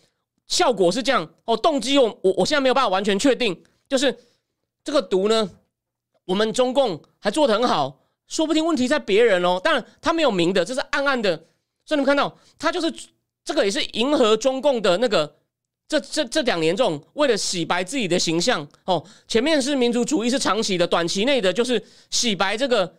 [0.47, 1.55] 效果是这样哦。
[1.55, 4.17] 动机我我我现在没有办法完全确定，就是
[4.83, 5.51] 这个毒呢，
[6.25, 9.61] 我们中共还做得很好，说不定问题在别人哦。
[9.63, 11.45] 当然他没有明的，这是暗暗的。
[11.87, 12.93] 所以你们看到，他就是
[13.45, 15.37] 这个，也是迎合中共的那个，
[15.87, 19.03] 这这这两年这种为了洗白自己的形象哦。
[19.29, 22.93] 前面是民族主义是长期的，短期内的就是洗白这个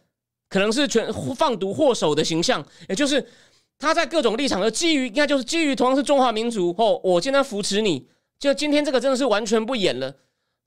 [0.48, 3.28] 可能是全放毒祸首的形象，也就是
[3.78, 6.98] 他在各种立场的基于，应该就是基于同样是中华民族哦。
[7.04, 8.08] 我今天扶持你，
[8.40, 10.16] 就今天这个真的是完全不演了，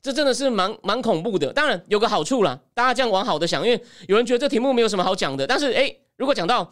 [0.02, 1.50] 这真的是蛮蛮恐怖的。
[1.54, 6.70] 当然有个好处啦，大家这样往好的想，因为有人觉得这题目没有什么好讲的，但是哎，如果讲到。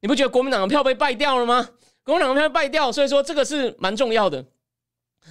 [0.00, 1.68] 你不觉得国民党的票被败掉了吗？
[2.04, 4.44] 国民党的票败掉，所以说这个是蛮重要的。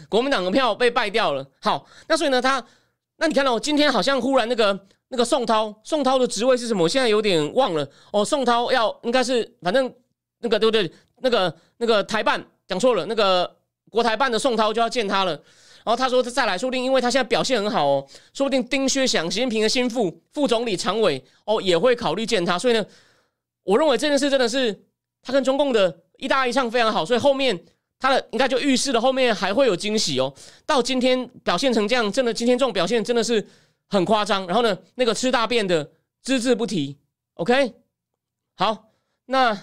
[0.10, 2.64] 国民党的票被败掉了，好，那所以呢，他
[3.18, 6.84] 那你看到今天好像忽然那个那个宋涛，宋涛的职位是什么？
[6.84, 8.24] 我现在有点忘了哦。
[8.24, 9.92] 宋涛要应该是反正
[10.40, 10.92] 那个对不对？
[11.20, 13.52] 那个那个台办讲错了，那个
[13.90, 15.32] 国台办的宋涛就要见他了。
[15.32, 22.60] 然后他说他再来，说不定因为他现在表现很好哦，说不定丁薛祥、习近平的心腹、副总理、常委哦也会考虑见他。
[22.60, 22.86] 所以呢，
[23.68, 24.74] 我认为这件事真的是
[25.22, 27.60] 他跟中共的一搭一唱非常好，所以后面
[28.00, 30.34] 他的应该就预示了后面还会有惊喜哦。
[30.66, 33.46] 到今天表现成这样，真的今天这种表现真的是
[33.90, 34.48] 很夸张。
[34.48, 35.92] 然后呢，那个吃大便的
[36.24, 36.98] 只字不提。
[37.34, 37.74] OK，
[38.56, 38.90] 好，
[39.26, 39.58] 那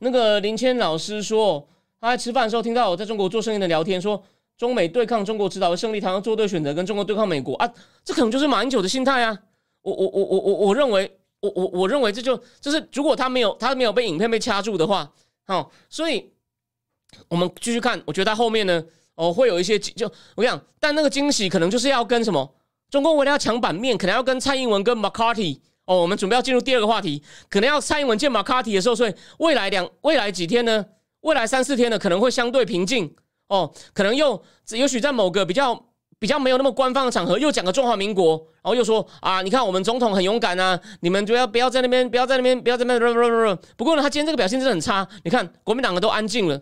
[0.00, 1.68] 那个林谦老师说
[2.00, 4.22] 他在吃饭的时候听到我在中国做生意的聊天说。
[4.58, 9.38] 中美对抗中国指导的胜利，台湾做对选择，跟中国对抗美国啊，这可能就是马英九的心态啊。
[9.82, 15.12] 我我我我我我认为，我我我认为这就就是如果他没有他没有被影片被掐住的话，
[15.46, 16.30] 好，所以
[17.28, 22.54] 我们继续看，我觉得他后面呢，哦，会有一些就我讲，但那个惊喜可能就是要跟什么，
[22.90, 30.84] 中共为了要抢版面，可能要跟蔡英文跟 McCarthy 哦，我们准备要进入第二个话题，可能要蔡英文见 McCarthy 的时候，所以未来两未来几天呢，
[31.20, 33.14] 未来三四天呢，可能会相对平静。
[33.48, 35.87] 哦，可能又也许在某个比较
[36.18, 43.58] 比较没有那么官方的场合，又讲个中华民国，然后又说啊，你看我们总统很勇敢啊，你们就要不要在那边，不要在那边，不要在那边。
[43.76, 45.06] 不过呢，他今天这个表现真的很差。
[45.22, 46.60] 你看国民党的都安静了，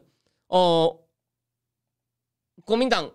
[0.48, 0.98] 哦，
[2.64, 3.10] 国民党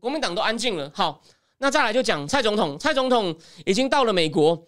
[0.00, 0.90] 国民党都安静了。
[0.92, 1.22] 好，
[1.58, 4.66] 那再来就讲蔡总统，蔡总统已经到了美国，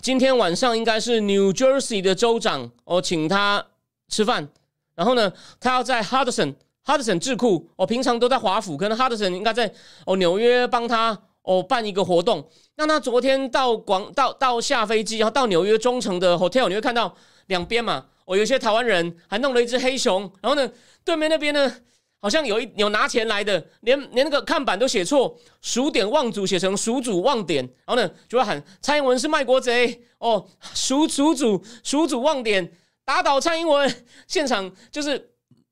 [0.00, 3.66] 今天晚上应该是 New Jersey 的州长哦，请他
[4.08, 4.48] 吃饭，
[4.94, 6.54] 然后呢，他要在 Hudson。
[6.84, 9.72] 哈德森智库，我平常都在华府，可能哈德森应该在
[10.04, 12.46] 哦纽约帮他哦办一个活动。
[12.76, 17.16] 那他昨天到广到到下飞机，然后到纽约中城的 hotel，你会看到
[17.46, 20.70] 两边嘛，哦有些台湾人还弄了一只黑熊，然后呢
[21.04, 21.74] 对面那边呢
[22.20, 32.70] 好像有一有拿钱来的，连连那个看板都写错，数典忘祖写成数祖忘典，然后呢就会喊蔡英文是卖国贼哦，数数祖数祖忘典，
[33.06, 35.30] 打倒蔡英文，现场就是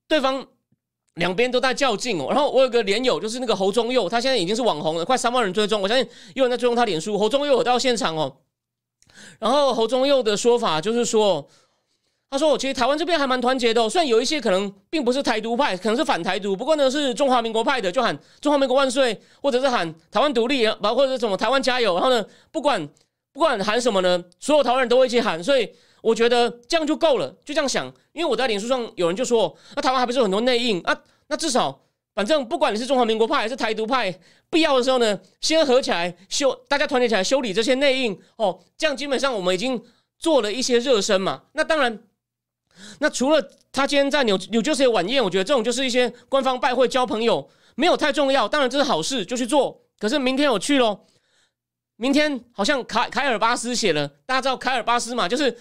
[0.09, 0.46] 对方。
[1.16, 7.18] 两边都在较劲哦，然后我有个连友，就是那个侯忠佑，他现在已经是网红了，快三万人追踪，我相信有人在追踪他脸书。
[7.18, 8.35] 侯忠佑到现场哦，
[9.38, 11.46] 然后侯忠佑的说法就是说，
[12.31, 22.88] 他说我其实台湾这边还蛮团结的，虽然有一些可能并不是台独派，可能是反台独，不过呢是中华民国派的，就喊中华民国万岁，或者是喊台湾独立，包括者什么台湾加油，然后呢不管
[23.35, 25.70] 不管喊什么呢，所有台湾人都会一起喊，所以。
[26.03, 27.91] 我觉得这样就够了，就这样想。
[28.12, 30.95] 因为我在脸书上有人就说，那台湾还不是有很多内应啊？
[31.29, 31.81] 那至少，
[32.15, 34.12] 反正不管你是中华民国派还是台独派，
[34.51, 38.61] 必要的时候呢，先合起来修，大家团结起来修理这些内应哦。
[38.77, 39.83] 这样基本上我们已经
[40.19, 41.45] 做了一些热身嘛。
[41.53, 41.99] 那当然，
[42.99, 48.47] 那除了他今天在纽纽约晚宴，我觉得这种就是一些官方拜会交朋友，没有太重要。
[48.47, 49.81] 当然这是好事，就去做。
[49.99, 51.07] 可是明天我去喽。
[51.97, 55.27] 明天好像凯凯尔巴斯写了，大家知道凯尔巴斯嘛？
[55.27, 55.57] 就是。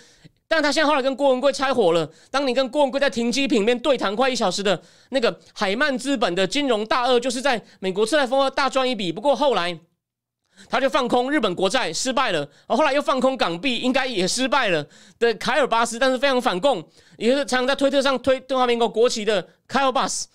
[0.52, 2.06] 但他现在后来跟郭文贵拆伙了。
[2.30, 9.14] 当你跟郭文贵在停机坪面对谈快一小时的那个海曼资本的金融大鳄，就是在美国次贷风大赚一笔。
[9.14, 9.80] 不过后来
[10.70, 14.86] 他就放空日本国债失败了，后来又放空港币，应该也失败了
[15.18, 16.86] 的凯尔巴斯，但是非常反共，
[17.16, 20.28] 也是常常在推特上推中华民国国旗的凯尔巴斯。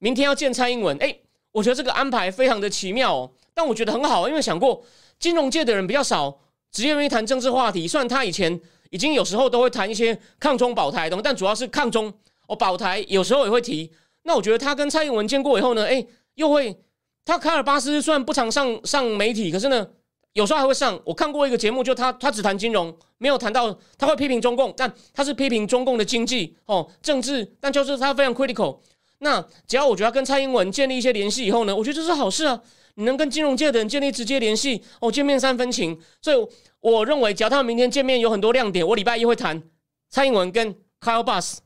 [0.00, 1.16] 明天要见蔡英文，哎，
[1.50, 3.30] 我觉得这个安排非常的奇妙哦。
[3.54, 4.84] 但我觉得很好，因为想过
[5.18, 7.88] 金融界的人比较少，直接愿意谈政治话题。
[7.88, 8.60] 虽然他以前。
[8.92, 12.12] 已经有时候都会谈一些抗中保台的，但主要是抗中
[12.46, 13.90] 哦保台，有时候也会提。
[14.24, 16.78] 那我觉得他跟蔡英文见过以后呢，哎，又会
[17.24, 19.88] 他卡尔巴斯虽然不常上上媒体，可是呢，
[20.34, 21.00] 有时候还会上。
[21.06, 28.78] 我看过一个节目，就他他只谈金融，没有谈到他会批评中共，但他是批评中共的经济哦政治，但就是他非常 critical。
[29.20, 32.60] 那只要我觉得跟蔡英文建立一些联系以后呢，我觉得这是好事啊。
[32.96, 36.36] 你能跟金融界的人建立直接联系哦，见面三分情，所以。
[36.82, 39.62] 我认为，只要他们明天见面有很多亮点，我礼拜一会谈
[40.10, 41.58] 蔡英文跟 Kyle Bass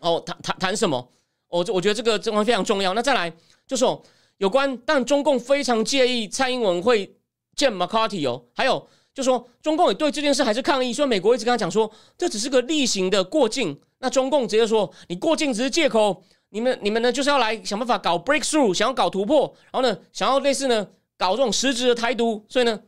[0.00, 1.10] 哦，谈谈谈什么？
[1.48, 2.92] 我我觉得这个这方非常重要。
[2.92, 3.32] 那再来
[3.66, 4.02] 就说
[4.36, 7.16] 有关，但中共非常介意蔡英文会
[7.56, 20.86] 见 McCarthy 哦，还有就说中共也对这件事还是抗议，说美国一直跟他讲说这只是个例行的过境，那中共直接说你过境只是借口，你们你们呢就是要来想办法搞 breakthrough，想要搞突破，然后呢想要类似呢
[21.16, 22.78] 搞这种实质的台独，所以呢。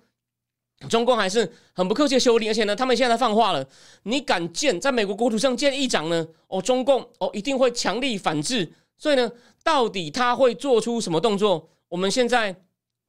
[0.88, 3.66] 中共还是很不客气的修理，而且呢，他们现在放话了：
[4.02, 6.26] 你敢建在美国国土上建议长呢？
[6.48, 8.70] 哦，中共哦一定会强力反制。
[8.98, 9.30] 所以呢，
[9.62, 11.70] 到底他会做出什么动作？
[11.88, 12.54] 我们现在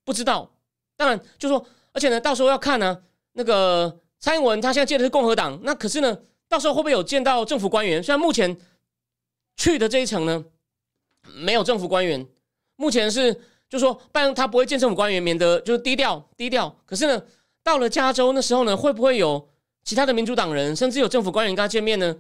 [0.06, 0.50] 不知道。
[0.96, 8.02] 当然，就说，而且呢，到时候要看呢，那个蔡英文他现在建的是共和党，那可是呢，到时候会不会有见到政府官员？
[8.02, 8.56] 虽然目前
[9.58, 10.46] 去的这一层呢，
[11.36, 12.26] 没有政府官员，
[12.78, 16.74] 目前是就说，拜登他不会见政府官员，免得就是低调低调。
[16.86, 17.22] 可是呢。
[17.66, 19.50] 到了加州那时候呢，会不会有
[19.84, 22.16] 其他的民主党人，甚至有政府官员跟他见面呢？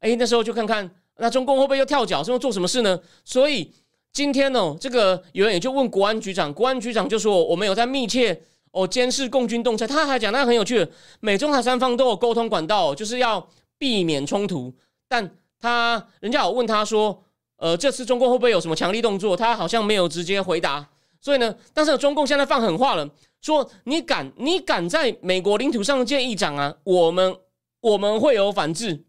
[0.00, 3.00] 哎，那时候就看看那中共会不会又跳脚，是要做什么事呢？
[3.24, 3.72] 所以
[4.12, 8.38] 今天呢，这个有人也就问国安局长，国安局长就说我们有在密切
[8.72, 9.86] 哦监视共军动态。
[9.86, 10.86] 他还讲那很有趣，
[11.20, 14.70] 美中台三方都有沟通管道，就是要避免冲突。
[15.08, 17.22] 但他人家有问他说，
[17.56, 19.34] 呃，这次中共会不会有什么强力动作？
[19.34, 20.86] 他好像没有直接回答。
[21.22, 23.06] 所以呢，但是中共现在放狠话了，
[23.40, 27.36] 说你敢你敢在美国领土上建议长啊，我们
[27.80, 29.04] 我们会有反制，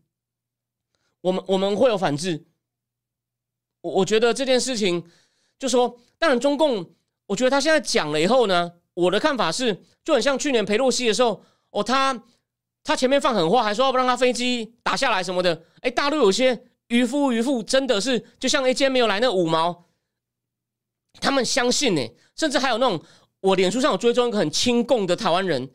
[1.21, 2.45] 我们我们会有反制。
[3.81, 5.03] 我我觉得这件事情，
[5.57, 6.93] 就说，当然中共，
[7.25, 12.23] 我觉得他现在讲了以后呢，我的看法是，就很像去年裴洛西的时候，哦，他
[12.83, 19.89] 他前面放狠话，还说要不让他飞机打下来什么的，哎，大陆有些渔夫渔妇真的是，就像 AJ 没有来那五毛，
[21.19, 23.03] 他们相信呢，甚至还有那种，
[23.41, 25.69] 我脸书上有追踪一个很亲共的台湾人，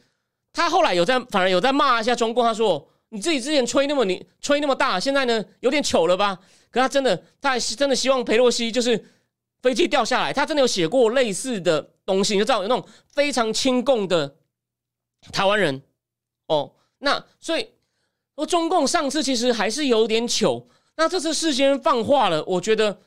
[0.53, 2.89] 他后来有在反而有在骂一下中共，他说。
[3.11, 6.37] 你自己之前吹那么你吹那么大，现在呢有点糗了吧？
[6.73, 9.03] 可他真的，他还是真的希望佩洛西就是
[9.63, 10.33] 飞机掉下来。
[10.33, 14.35] 他真的有写过类似的东西，你就知道有那种非常亲共的
[15.33, 15.81] 台湾人
[16.49, 16.73] 哦。
[16.99, 17.71] 那所以
[18.35, 23.01] 说中共上次其实还是有点糗，那这次事先放话了，我觉得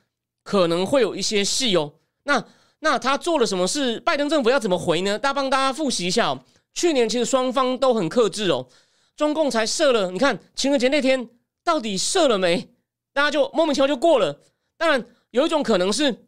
[0.43, 1.95] 可能会有一些戏哦。
[2.23, 2.43] 那
[2.79, 3.99] 那他做了什么事？
[3.99, 5.19] 拜登政府要怎么回呢？
[5.19, 8.67] 大家帮大家复习一下哦，去年其实双方都很克制哦。
[9.15, 11.29] 中共才射了，你看情人节那天
[11.63, 12.69] 到底射了没？
[13.11, 14.41] 大家就莫名其妙就过了。
[14.77, 16.25] 当然有一种可能是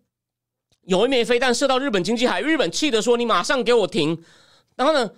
[0.82, 4.22] 有一枚飞弹射到日本经济海，日本气的说：“你马上给我停。”
[4.76, 5.10] 然后呢，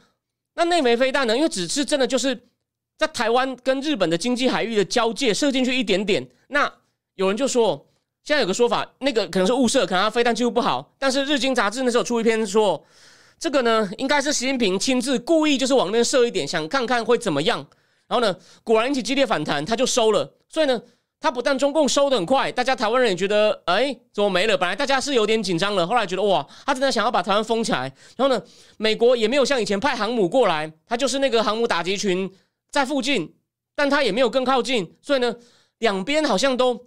[0.53, 1.35] 那那枚飞弹呢？
[1.35, 2.47] 因为只是真的就是
[2.95, 6.29] 在台湾跟日本的经济海域的交界射进去一点点。
[6.49, 6.71] 那
[7.15, 7.87] 有人就说，
[8.23, 10.93] 现在有个说法，那个可能是误射，可能他飞弹技术不好。
[10.97, 12.83] 但是日经杂志那时候出一篇说。
[13.39, 17.57] 这个呢，应该是习近平亲自故意就是往那射一点，想看看会怎么样。
[18.07, 18.33] 然后呢，
[18.63, 20.33] 果然引起激烈反弹，他就收了。
[20.47, 20.81] 所以呢，
[21.19, 24.57] 他不但中共收的很快，大家台湾人也觉得，哎，怎么没了？
[24.57, 27.79] 本来大家是有点紧张了，后来觉得哇，他真的想要把台湾封起来。
[28.15, 28.41] 然后呢，
[28.77, 32.31] 美国也没有像以前派航母过来，他就是那个航母打击群
[32.71, 33.33] 在附近，
[33.75, 34.95] 但他也没有更靠近。
[35.01, 35.35] 所以呢，
[35.79, 36.79] 两边好像都，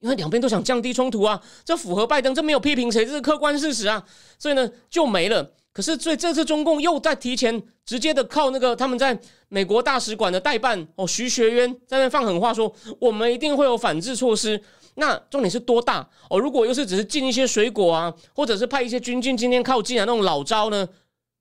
[0.00, 4.04] 因为两边都想降低冲突啊，这符合拜登，这没有批评谁，这是客观事实啊。
[4.38, 5.52] 所以呢，就没了。
[5.72, 14.62] 可是，所以这次中共又在提前直接的靠那个他们在美国大使馆的代办哦，徐学渊在那放狠话说，我们一定会有反制措施。
[14.94, 16.38] 那重点是多大哦？
[16.38, 20.86] 如果又是只是进一些水果啊，或者是派一些军舰今天靠近啊那种老招呢，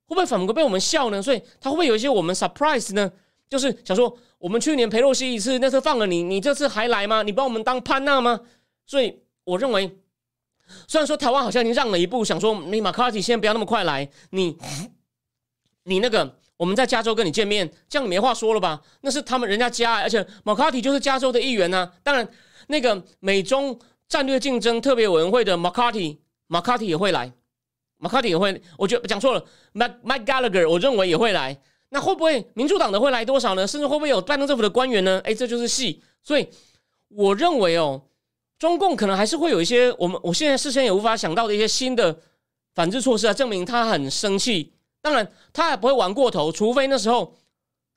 [0.07, 1.21] 会不会反过被我们笑呢？
[1.21, 3.09] 所以他会不会有一些我们 surprise 呢？
[3.49, 7.23] 就是想说，我们去年裴洛西一次，那次放了你，你这次还来吗？
[7.23, 8.41] 你把我们当潘娜吗？
[8.85, 9.97] 所以我认为。
[10.87, 14.57] 虽然说台湾好像已经让了一步，想说你马卡提先不要那么快来，你
[15.83, 18.81] 你那个我们在加州跟你见面，这样你没话说了吧？
[19.01, 21.91] 那是他们人家家，而且马卡提就是加州的议员呢。
[22.01, 22.27] 当然，
[22.65, 27.31] 那个美中战略竞争特别委员会的马卡提，马卡提也会来，
[27.97, 31.61] 马卡提也会，我觉讲错了，Mike Mike Gallagher，我认为也会来。
[31.95, 33.65] 那会不会民主党的会来多少呢？
[33.65, 35.21] 甚至会不会有拜登政府的官员呢？
[35.23, 36.01] 哎，这就是戏。
[36.21, 36.45] 所以
[37.07, 38.01] 我认为哦。
[38.57, 42.17] 中共可能还是会有一些我们我现在事先也无法想到的一些新的
[42.73, 44.73] 反制措施啊，证明他很生气。
[45.01, 47.35] 当然，他也不会玩过头，除非那时候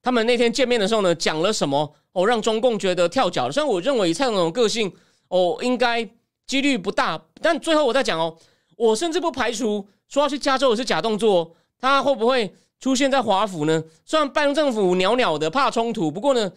[0.03, 3.49] 他们那天见面的时候呢，讲了什么哦，让中共觉得跳脚。
[3.51, 4.93] 虽然我认为蔡总统个性
[5.29, 6.05] 哦，应该
[6.45, 8.37] 几率不大，但最后我再讲哦，
[8.77, 13.83] 我甚至不排除说要去加州也是假动作，他会不会出现在华府呢？
[14.05, 16.53] 虽然拜登政府袅袅的怕冲突，不过呢，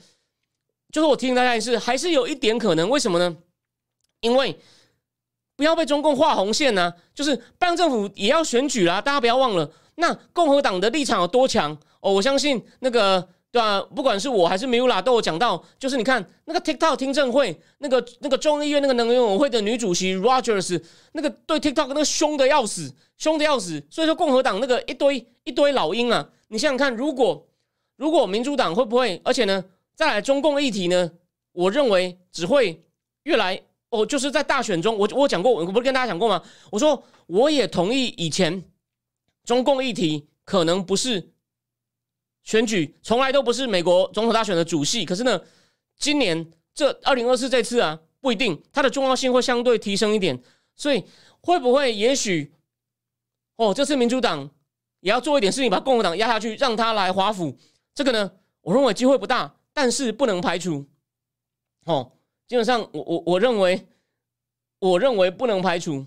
[0.91, 3.38] 就是我提醒大家一是，还是有一点可能，为什么呢？
[4.19, 4.60] 因为
[5.55, 12.13] 不要被中共画红线啊，就是拜登政府也要选举啦，大家不要忘了，那共和党的立场有多强哦？
[12.13, 13.81] 我相信那个对吧？
[13.95, 23.83] 不管是我还是米拉都有讲到，就是你看那个 TikTok 听证会，那个那个众议院那个能源委员会的女主席 Rogers，那个对 TikTok 那个凶的要死，凶的要死。
[23.89, 27.45] 所以说共和党那个一堆一堆老鹰啊，你想想看，如果
[27.97, 29.19] 如果民主党会不会？
[29.23, 29.63] 而且呢，
[29.95, 31.11] 再来中共议题呢？
[31.51, 32.83] 我认为只会
[33.23, 33.61] 越来。
[33.89, 36.41] 哦，就是在大选中，我我讲过，我不是跟大家讲过吗？
[36.69, 38.63] 我说我也同意以前
[39.43, 41.30] 中共议题可能不是
[42.43, 45.05] 选举，从来都不是美国总统大选的主戏。
[45.05, 45.41] 可是呢，
[45.97, 50.41] 今年这二零二四这次啊，不一定它的重要性会相对提升一点。
[50.76, 51.03] 所以
[51.41, 52.51] 会不会也许
[53.57, 54.49] 哦，这次民主党
[55.01, 57.55] 也要做一点事情，把共和党压下去，让他来华府？
[57.93, 60.86] 这个呢，我认为机会不大，但是不能排除
[61.86, 62.11] 哦。
[62.47, 63.88] 基本上，我我我认为，
[64.80, 66.05] 我认为不能排除。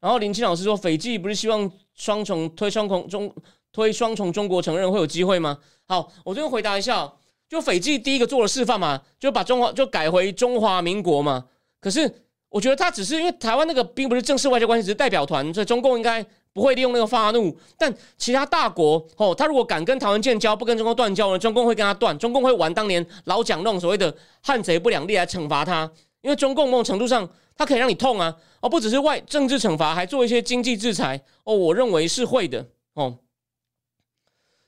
[0.00, 3.34] 然后林青老师说，斐济不是希望双重推双重中
[3.74, 5.58] 推双重中国承认会有机会吗？
[5.86, 7.12] 好，我这边回答一下，
[7.48, 11.44] 就斐济第一个做了示范嘛，就把中华就改回中华民国嘛。
[11.80, 12.10] 可是
[12.48, 17.54] 我觉得他只是因为台湾那个并不是正式外交关系，只是代表团，所以中共应该不会利用那个发怒。
[17.76, 21.38] 但其他大国哦，他如果敢跟台湾建交，不跟中共断交呢？
[21.38, 25.90] 中共会跟他断，中共会玩当年老蒋那种所谓的汉贼不两立来惩罚他。
[26.22, 31.54] 因为中共某种程度上，它可以让你痛啊，哦，不只是外政治惩罚，还做一些经济制裁哦。
[31.54, 32.64] 我认为是会的
[32.94, 33.14] 哦。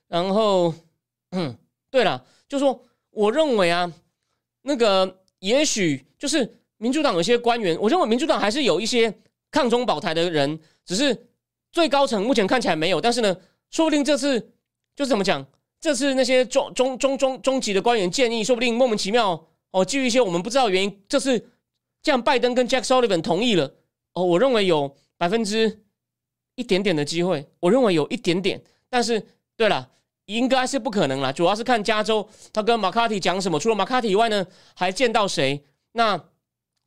[0.09, 0.73] 然后，
[1.31, 1.57] 嗯，
[1.91, 3.93] 对了，就说我认为啊，
[4.63, 9.13] 那个也许就是民主党有些官员，我认为民主党还是有一些
[9.51, 11.29] 抗中保台的人，只是
[11.73, 13.01] 最高层目前看起来没有。
[13.01, 13.37] 但是呢，
[13.71, 14.41] 说不定这次
[14.95, 15.47] 就是怎么讲，
[15.81, 19.49] 这次那些中中中中中级的官员建议，说不定莫名其妙。
[19.73, 21.39] 哦，基于一些我们不知道原因，这次
[22.01, 23.75] 这样，拜登跟 Jack Sullivan 同意了。
[24.15, 25.85] 哦，我认为有百分之
[26.55, 28.63] 一点点的机会，我认为有一点点。
[28.89, 29.23] 但是，
[29.57, 29.89] 对了，
[30.27, 31.33] 应该是不可能了。
[31.33, 33.59] 主要是看加州他跟马卡蒂讲什么。
[33.59, 35.63] 除了马卡蒂以外呢，还见到谁？
[35.93, 36.21] 那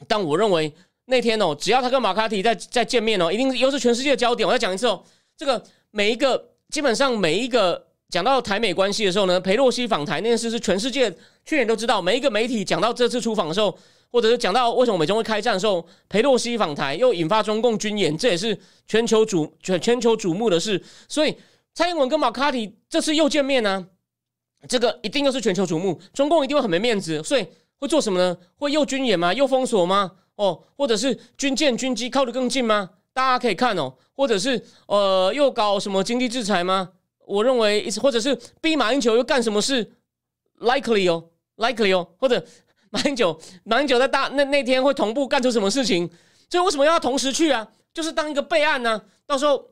[0.07, 0.73] 但我认为
[1.05, 4.47] 那天哦，只要他跟马卡蒂在在见面哦，一定又是全世界的焦点。
[4.47, 5.03] 我再讲一次哦，
[5.35, 7.85] 这个每一个基本上每一个。
[8.11, 11.15] 讲到台美关系的时候呢，裴洛西访台那件事是全世界
[11.45, 12.01] 去年都知道。
[12.01, 13.77] 每一个媒体讲到这次出访的时候，
[14.11, 20.83] 或者是讲到为什么美中会开战的时候，裴洛西访台又引发中共军演，这也是全球瞩全全球瞩目的事。
[21.07, 21.37] 所以
[21.79, 23.87] 蔡英文跟马卡提这次又见面呢，
[24.67, 25.97] 这个一定又是全球瞩目。
[26.13, 28.37] 中共一定会很没面子，所以会做什么呢？
[28.57, 29.33] 会又军演吗？
[29.33, 30.11] 又封锁吗？
[30.35, 32.89] 哦，或者是军舰军机靠得更近吗？
[33.13, 36.89] 大家可以看哦，或者是呃，又搞什么经济制裁吗？
[37.25, 39.93] 我认为，或者是逼马英九又干什么事
[40.59, 42.45] ？Likely 哦，Likely 哦，或者
[42.89, 46.09] 马英九，马英九在大那那天会同步干出什么事情？
[46.49, 47.65] 所以为什么要同时去啊？
[47.93, 49.01] 就是当一个备案呢？
[49.25, 49.65] 到时候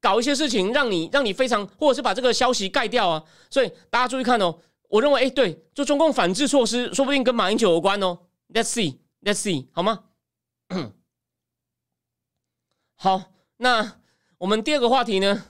[0.00, 3.24] 搞一些事情，让你让你非常，或者是把这个消息盖掉啊？
[3.50, 4.58] 所以大家注意看哦。
[4.88, 8.18] 我认为，哎，对，就中共反制措施，说不定跟马英九有关哦。
[8.54, 10.04] Let's see，Let's see，好吗？
[12.96, 13.24] 好，
[13.58, 14.00] 那
[14.38, 15.44] 我们第二个话题呢？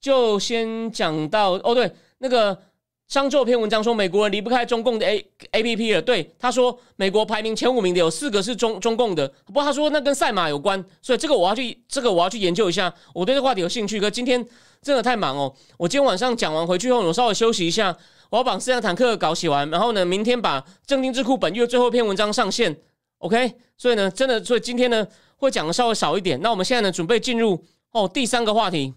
[0.00, 2.62] 就先讲到哦，对，那个
[3.10, 6.00] 上周有篇文章说美国人离不开中共的 A A P P 了。
[6.00, 12.94] 对，他说美国排名前五名的有四个是中中共的，不过他说那跟赛马有关，所以这个我要去，这个我要去研究一下。
[13.12, 14.46] 我对这话题有兴趣，可今天
[14.80, 15.52] 真的太忙哦。
[15.76, 17.96] 我今天晚上讲完回去后，我稍微休息一下，
[18.30, 22.78] 我要把四辆坦克搞写完，然后呢，明天把正经智库本月最后一篇文章上线。
[23.18, 25.04] OK，所以呢，真的，所以今天呢
[25.34, 26.40] 会讲的稍微少一点。
[26.40, 28.94] 那我们现在呢准备进入哦第三个话题。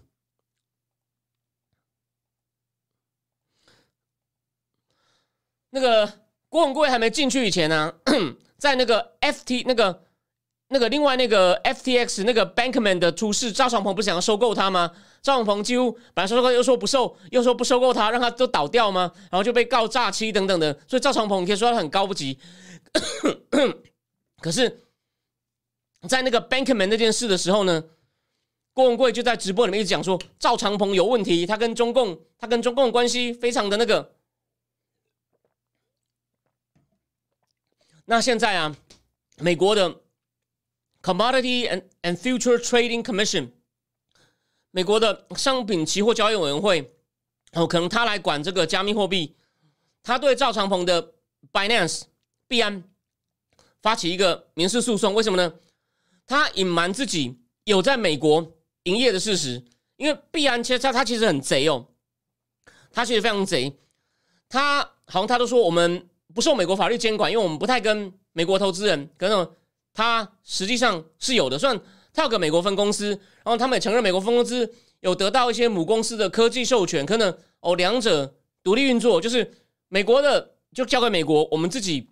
[5.74, 6.08] 那个
[6.48, 7.92] 郭文贵还没进去以前呢，
[8.56, 10.04] 在那个 FT 那个
[10.68, 14.92] 那个另外那个 FTX 那个 Bankman 的出事，赵长鹏不是想要收购他吗？
[15.20, 19.10] 赵长鹏几乎本来收购又说不收，又说不收购他，让他都倒掉吗？
[19.32, 22.38] 然后就被告诈欺等等的，所以赵长鹏可以说他很高不及。
[24.40, 24.78] 可是，
[26.08, 27.82] 在那个 Bankman 那件事的时候呢，
[28.72, 34.12] 郭文贵就在直播里面一直讲说赵长鹏有问题，他跟中共他跟中共关系非常的那个。
[38.06, 38.76] 那现在啊，
[39.38, 40.02] 美国的
[41.02, 43.48] Commodity and and Future Trading Commission，
[44.70, 46.92] 美国的商品期货交易委员会，
[47.52, 49.34] 哦，可能他来管这个加密货币，
[50.02, 51.14] 他对赵长鹏的
[51.50, 52.02] Binance
[52.46, 52.84] 币安
[53.80, 55.54] 发起一个民事诉讼，为什么呢？
[56.26, 59.64] 他隐瞒自己有在美国营业的事实，
[59.96, 61.86] 因为币安其实他他其实很贼哦，
[62.90, 63.78] 他其实非常贼，
[64.46, 66.06] 他好像他都说我们。
[66.34, 69.08] 不受美国法律监管，因为我们不太跟美国投资人。
[69.16, 69.48] 可能
[69.92, 71.80] 他实际上是有的，虽然
[72.12, 74.68] 他有个美国分公司，然后他们也承认美国分公司
[75.00, 77.06] 有得到一些母公司的科技授权。
[77.06, 79.48] 可能哦，两者独立运作，就是
[79.88, 82.10] 美国的就交给美国，我们自己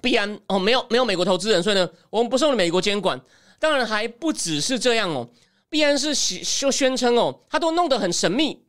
[0.00, 3.20] 必然哦，没有没有美国投资人，所以呢，我们不受美国监管。
[3.58, 5.28] 当然还不只是这样哦，
[5.68, 8.64] 必然是宣宣称哦，他都弄得很神秘。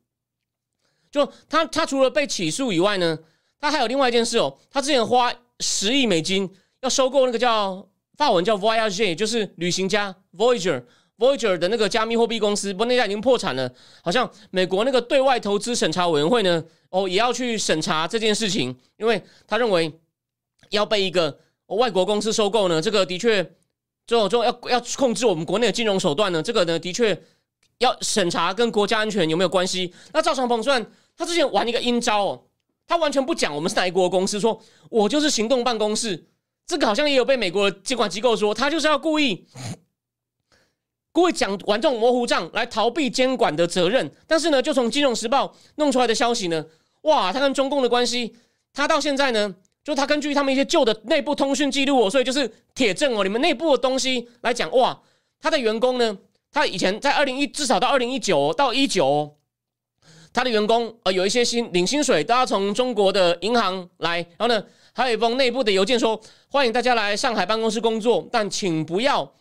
[1.11, 3.19] 就他他除了被起诉以外呢？
[3.59, 6.49] 他还有另外一件事哦，他之前花十亿美金
[6.81, 7.85] 要收购那个叫
[8.15, 10.83] 法文叫 Voyager，就是旅行家 Voyager
[11.17, 13.69] Voyager 的那个加密货币公司，不过那家已经破产了。
[14.01, 19.91] 好像美国那个对外投资审查委员会呢，哦，也要去审查这件事情，因为他认为
[20.69, 23.43] 要被一个外国公司收购呢，这个的确
[24.07, 27.21] 最后最后要要控制我们国内的金融手段呢，这个呢的确
[27.79, 29.93] 要审查跟国家安全有没有关系。
[30.13, 30.85] 那赵长鹏虽然
[31.17, 32.43] 他之前玩一个阴招哦。
[32.89, 34.59] 他完全不讲我们是哪一国公司，说
[34.89, 36.25] 我就是行动办公室，
[36.65, 39.45] 这个好像也有被美国监管机构说，他就是要故意
[41.11, 44.11] 故意讲玩这种模糊账来逃避监管的责任。
[44.25, 46.65] 但是呢，就从《金融时报》弄出来的消息呢，
[47.03, 48.35] 哇，他跟中共的关系，
[48.73, 54.99] 他到现在呢，就他根据他们一些旧的内部通讯记录哦，所以就是铁证哦，你们内部的东西来讲，哇，
[55.39, 56.17] 他的员工呢，
[56.51, 59.37] 他以前在二零一至少到二零一九到一九，
[60.31, 64.63] 他的员工呃有一些薪领薪水都要从中国的银行来，然后呢，
[64.93, 66.19] 还有一封内部的邮件说
[66.49, 69.31] 欢迎大家来上海办公室工作，但请不要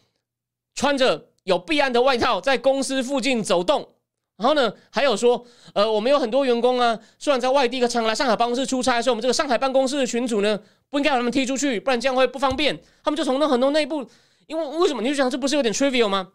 [0.75, 3.89] 穿着有备案的外套在公司附近走动。
[4.37, 10.57] 然后呢，还有说，呃，我们有很多员工啊，虽然在外地，常来上海办公室出差，所以我们这个上海办公室的群主呢，
[10.89, 12.79] 不应该把他们踢出去，不然这样会不方便。
[13.03, 14.09] 他们就从那很多内部，
[14.47, 15.03] 因为为什么？
[15.03, 16.29] 你就想这不是有点 trivial 吗？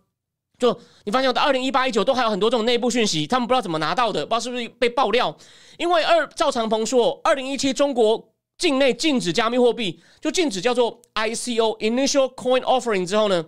[0.59, 5.35] 就你发现到二零一八一九都还有很多这种内部讯息，他们不知道怎么拿到的，不知道是不是被爆料。
[5.77, 13.45] 因为二赵长鹏说，二零一七中国境内禁止加密货币，就禁止叫做 ICO Initial Coin Offering 之后呢，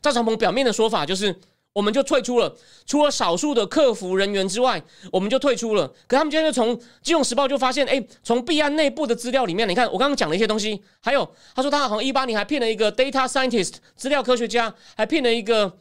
[0.00, 1.40] 赵长鹏表面的说法就是。
[1.74, 2.56] 我们就退出了，
[2.86, 4.82] 除了少数的客服人员之外，
[5.12, 5.86] 我们就退出了。
[6.08, 15.78] 可他们今天就从《金融时报》就发现，哎，从币安内部的资料里面，你看我刚刚讲的一些东西，还有他说他好像一八年还骗了一个 data scientist 资料科学家，还骗了一个，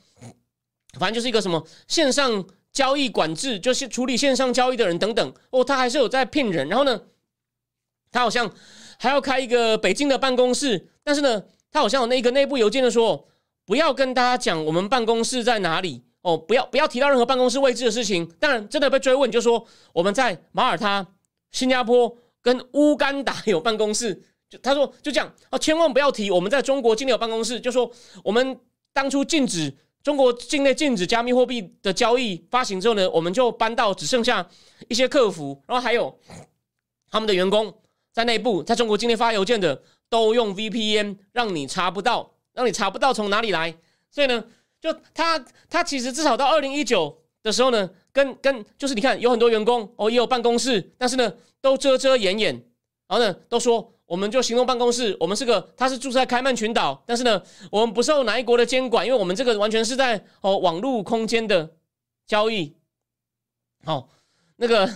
[0.97, 5.33] 反正就是一个什么线上交易管制，就是处理线上交易的人等等。
[5.51, 6.67] 哦，他还是有在骗人。
[6.69, 7.01] 然后呢，
[8.11, 8.51] 他好像
[8.97, 13.27] 还要开一个北京的办公室，但是呢，他好像有那个内部邮件的说。
[13.67, 16.37] 不要跟大家讲我们办公室在哪里哦！
[16.37, 18.25] 不要不要提到任何办公室位置的事情。
[18.39, 21.05] 当然，真的被追问，就说我们在马耳他、
[21.51, 24.23] 新加坡跟乌干达有办公室。
[24.49, 27.59] 就他说就这样哦，千万不要提我们在中国境内有办公室。
[27.59, 27.91] 就说
[28.23, 28.57] 我们
[28.93, 29.75] 当初禁止
[30.07, 34.47] 中国境内禁止加密货币的交易发行之后呢，我们就搬到只剩下
[34.87, 36.17] 一些客服，然后还有
[37.11, 37.77] 他们的员工
[38.13, 42.31] 在内部在中国境内发邮件的都用 VPN，让你查不到。
[42.53, 43.77] 让你查不到从哪里来，
[44.09, 44.45] 所以呢，
[44.79, 45.37] 就他
[45.69, 51.31] 他其实至少到二零一九的时候呢，跟跟就是你看有很多员工哦也有办公室，但是呢
[51.61, 52.53] 都遮遮掩掩，
[53.09, 57.39] 然后呢都说我们就行动办公室，我们是个他是住在开曼群岛，但是呢
[57.69, 61.69] 我们不受哪一国的监管，因为我们这个完全是在哦网络空间的
[62.25, 62.73] 交易。
[63.85, 64.09] 好，
[64.55, 64.91] 那个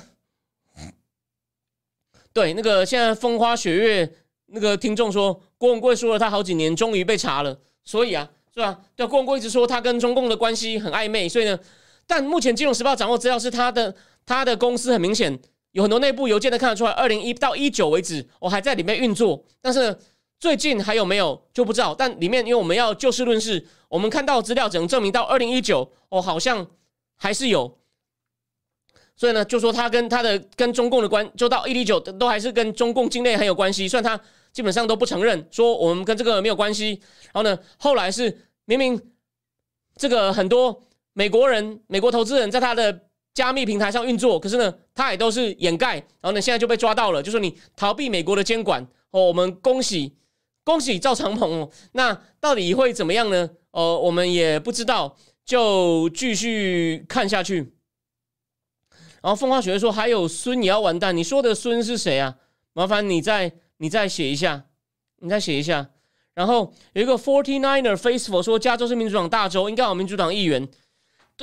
[2.33, 4.15] 对那个现在风花雪月
[4.47, 5.39] 那个听众说。
[5.61, 8.79] 郭文贵说了，他好几年终于被查了，所以啊，是吧？
[8.95, 11.59] 对，郭文贵一直说他跟中共的关系很暧昧，所以呢，
[12.07, 13.95] 但目前《金融时报》掌握资料是他的，
[14.25, 15.39] 他的公司很明显
[15.71, 19.97] 有很多内部邮件都看得出来，二零一到一九为止，我还在里面运作，但是
[20.39, 21.93] 最近还有没有就不知道。
[21.93, 26.67] 但里面因为我们要就事论事，我们看到资料只能证明到二零一九，哦，好像
[27.15, 27.77] 还是有，
[29.15, 34.23] 所以呢，就说他跟他的跟中共的关，就到一零九都还是跟中共境内很有关系，虽然他。
[34.51, 37.01] 基本上都不承认，说我们跟这个没有关系。
[37.31, 39.01] 然后呢，后来是明明
[39.95, 43.03] 这个很多美国人、美国投资人在他的
[43.33, 45.95] 加密平台上运作，可是呢，他也都是掩盖。
[45.95, 48.85] 然后呢，现在就被抓到了，就说你逃避美国的监管。
[49.11, 50.15] 哦，我们恭喜
[50.63, 51.71] 恭喜赵长鹏哦。
[51.93, 53.49] 那到底会怎么样呢？
[53.71, 57.73] 呃，我们也不知道，就继续看下去。
[59.21, 62.37] 然后风花雪月说还有孙也要完蛋，你说的孙是谁啊？
[62.73, 63.53] 麻烦你再。
[63.81, 64.65] 你再写一下，
[65.21, 65.89] 你再写一下。
[66.35, 70.69] 然后有一个 Forty Niner Faithful 说，加州是民主党大州，应该有民主党议员。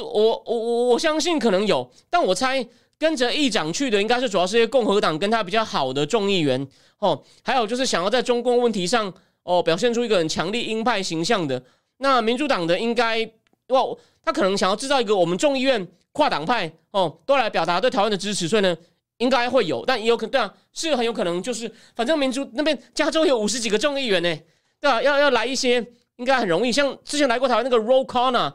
[0.03, 2.67] 我我我我相信可能有，但我猜
[2.99, 6.67] 跟着议长去的，应该是主要是些共和党跟他比较好的众议员
[6.99, 7.23] 哦。
[7.43, 11.63] 还有就是想要在中共问题上哦表现出一个很强力鹰派形象的。
[11.99, 13.25] 那民主党的应该
[13.69, 13.83] 哇，
[14.23, 18.77] 他可能想要制造一个我们众议院跨党派哦都来表达对台湾的支持，所以呢。
[19.19, 24.39] 应该会有，但也有可能，对啊，是很有可能，就是反正民主那边加州有五十几个众议员呢，
[24.81, 25.85] 对啊，要要来一些，
[26.19, 26.71] 应该很容易。
[26.71, 28.55] 像之前来过台湾那个 Ro Khanna，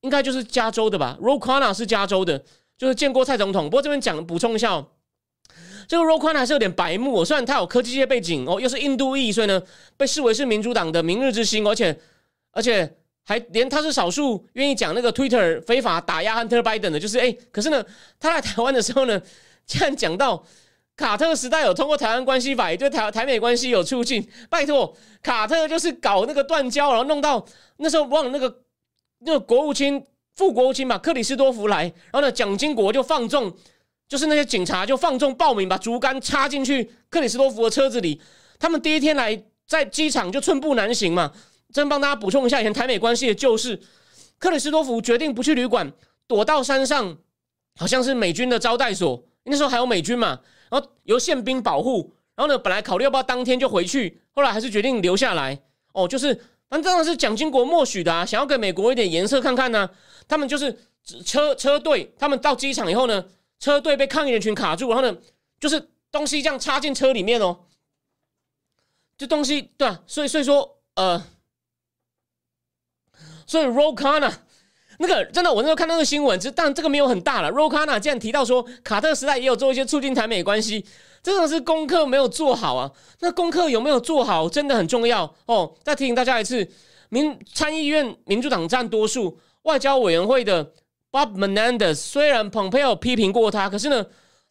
[0.00, 2.44] 应该就是加州的吧，Rocana 是加州的，
[2.76, 3.64] 就是见过蔡总统。
[3.64, 4.86] 不过这边讲补充一下哦，
[5.86, 9.62] 这个 Ro Khanna 是有点白目哦，虽然他有科技界背景哦，又是印度裔，所以呢
[9.96, 11.98] 被视为是民主党的明日之星，而且
[12.52, 17.84] 而且还连他是少数愿意讲那个 Twitter 非法打压 Hunter Biden 的，就是哎，可是呢
[18.18, 19.20] 他来台湾的时候呢。
[19.68, 20.42] 竟然讲到
[20.96, 24.26] 卡特时代有通过台湾关系法，也对台台美关系有促进。
[24.48, 27.44] 拜托，卡特就是搞那个断交，然后弄到
[27.76, 28.62] 那时候忘了那个
[29.20, 30.04] 那个国务卿
[30.34, 33.52] 副国务卿嘛，克里斯多夫来，然后呢，蒋经国就放纵，
[34.08, 38.20] 就是那些警察就放纵暴民，把竹竿插进去克里斯多夫的车子里。
[38.58, 41.32] 他们第一天来在机场就寸步难行嘛。
[41.72, 43.78] 真帮大家补充一下以前台美关系的旧事。
[44.38, 45.92] 克里斯多夫决定不去旅馆，
[46.26, 47.18] 躲到山上，
[47.78, 49.22] 好像是美军的招待所。
[49.44, 50.40] 那时候还有美军嘛，
[50.70, 55.60] 然后由宪兵保护，然后呢，本来考虑要不要当天就回去，后来还是决定留下来。
[55.92, 59.88] 哦，就是反正当然是蒋经国默许的啊，想要给美国一点颜色看看呢。
[60.26, 60.78] 他们就是
[61.24, 63.24] 车车队，他们到机场以后呢，
[63.58, 65.16] 车队被抗议人群卡住，然后呢，
[65.58, 67.60] 就是东西这样插进车里面哦，
[69.16, 71.24] 这东西对啊，所以所以说呃，
[73.46, 74.34] 所以 Rokana
[74.98, 77.50] 那个真的，我那时候看那个新闻，只但这个没有很大了。
[77.52, 80.84] Rokana 既然提到说卡特时代也有做一些促进台美关系，
[81.22, 82.90] 真的是功课没有做好啊。
[83.20, 85.72] 那功课有没有做好，真的很重要哦。
[85.84, 86.68] 再提醒大家一次，
[87.10, 90.72] 民参议院民主党占多数，外交委员会的
[91.12, 94.04] Bob Menendez 虽然蓬佩奥批评过他，可是呢，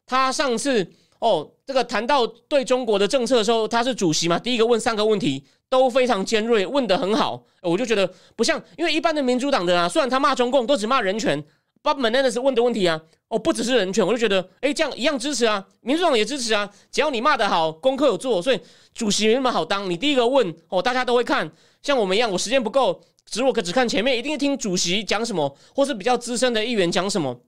[0.05, 0.89] 他上次
[1.19, 5.45] 哦这个谈到对中国的政策的时候，他是主席嘛，第一个问三个问题。
[5.69, 11.43] 都非常尖锐，问得很好，我就觉得不像，因为一般的民主党的啊，虽然他骂中共，都只骂人权。
[11.83, 18.61] Bob Menendez 问的问题啊，哦，不只是人权，我就觉得，哎，这样一样支持啊，民主党也支持啊，只要你骂的好，功课有做，所以
[18.93, 19.89] 主席没那么好当。
[19.89, 21.51] 你第一个问哦，大家都会看，
[21.81, 27.41] 像我们一样，我时间不够，只我可只看前面，一定听主席讲什么，或是比较资深的议员讲什么。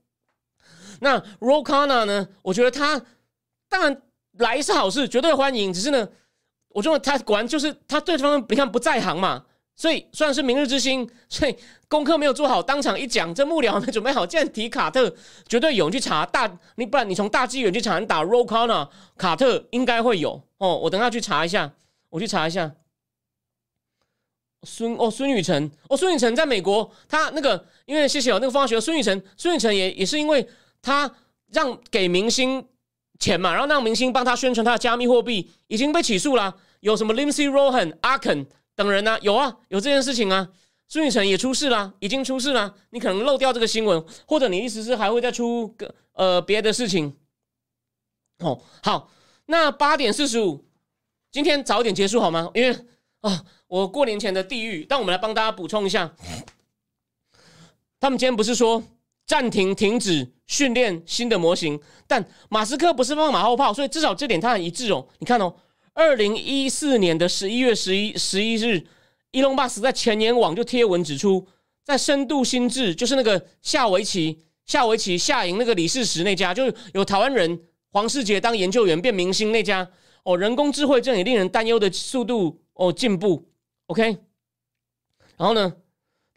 [0.99, 2.27] 那 Rokana 呢？
[2.41, 3.01] 我觉得他
[3.69, 4.01] 当然
[4.39, 6.09] 来是好事，绝对欢迎，只是呢。
[6.71, 9.43] 我觉得他果然就是他对这方面你看不在行嘛，
[9.75, 11.55] 所以虽然是明日之星，所以
[11.87, 15.11] 功课没有做好，当场一讲，这幕僚没准备好，竟然提卡特，
[15.47, 21.73] 绝对有人去查大，你不然你从大纪元去查，打 roll c o n e r 卡特应该会有哦，我等下去查一下，
[22.09, 22.71] 我去查一下。
[24.61, 30.47] 孙哦，孙雨辰哦，孙雨辰在美国，他那个因为谢谢哦，那个方学孙雨辰，孙雨辰也也是因为
[30.83, 31.11] 他
[31.51, 32.63] 让给明星。
[33.19, 36.55] 钱嘛，然后让明星帮他宣传他的加密货币，已经被起诉了。
[36.79, 39.19] 有什么 Lindsay Rohan、阿肯等人呢？
[39.21, 40.47] 有啊，有这件事情啊。
[40.87, 42.73] 孙宇晨也出事了，已经出事了。
[42.91, 47.15] 你可能漏掉这个新闻，或者你意思是还会再出个呃别的事情？
[48.39, 49.11] 哦，好，
[49.45, 50.65] 那八点四十五，
[51.29, 52.49] 今天早点结束好吗？
[52.55, 52.75] 因为
[53.19, 54.85] 啊，我过年前的地狱。
[54.87, 56.15] 但我们来帮大家补充一下，
[57.99, 58.81] 他们今天不是说。
[59.29, 65.07] 暂停、停止训练新的模型，但马斯克不是放马后炮，所以至少这点他很一致哦。
[65.19, 65.53] 你看哦，
[65.93, 68.83] 二零一四年的十一月十一十一日，
[69.29, 71.47] 伊隆马斯在前年网就贴文指出，
[71.83, 77.61] 在深度心智，就是那个下围棋、下围棋下赢那个李世石那家，就是有台湾人
[77.91, 79.87] 黄世杰当研究员变明星那家
[80.23, 83.47] 哦，人工智慧这也令人担忧的速度哦进步。
[83.85, 84.17] OK，
[85.37, 85.71] 然后呢？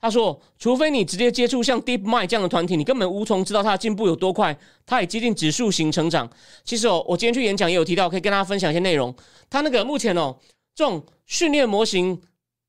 [0.03, 4.59] 他说：“除非你直接接触像 DeepMind 这样的团体，你根本无从知道它的进步有多快。
[4.85, 6.29] 它也接近指数型成长。
[6.65, 9.15] 其实哦，我今天去演讲也有提到，可以跟大家分享一些内容。
[9.49, 10.37] 它那个目前哦，
[10.75, 12.21] 这种训练模型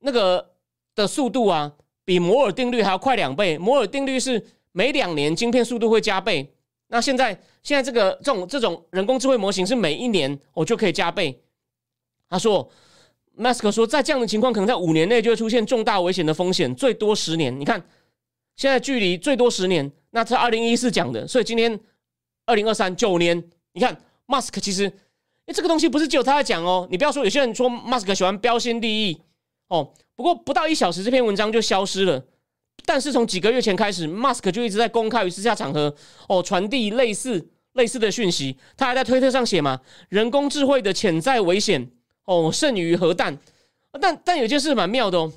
[0.02, 0.52] 那个
[0.94, 1.74] 的速度啊，
[2.06, 3.58] 比摩尔定律还要快两倍。
[3.58, 6.54] 摩尔定律是每两年晶片速度会加倍，
[6.90, 11.42] 那现在现在这个这种这种人工智慧模型是每一年我就可以加倍。”
[12.30, 12.70] 他说。
[13.36, 17.58] 马斯克说，在这样的情况，可能在五年内就会出现重大危险的风险，最多十年。
[17.60, 17.84] 你看，
[18.56, 21.80] 现在距离最多十年，那是二零一四讲的，所以今天
[22.46, 23.44] 二零二三九年。
[23.74, 24.86] 你看，马斯克其实，
[25.48, 26.88] 哎，这个东西不是只有他在讲哦。
[26.92, 29.20] 你不要说有些人说马斯克喜欢标新立异
[29.70, 29.92] 哦。
[30.16, 32.24] 不过不到一小时，这篇文章就消失了。
[32.86, 35.96] 但是从几个月前开始，马斯克就一直在公开与私下场合
[36.30, 38.56] 哦传递类似类似的讯息。
[38.78, 41.90] 他还在推特上写嘛，人工智慧的潜在危险。
[42.26, 43.38] 哦，剩余核弹，
[44.00, 45.32] 但但有件事蛮妙的哦。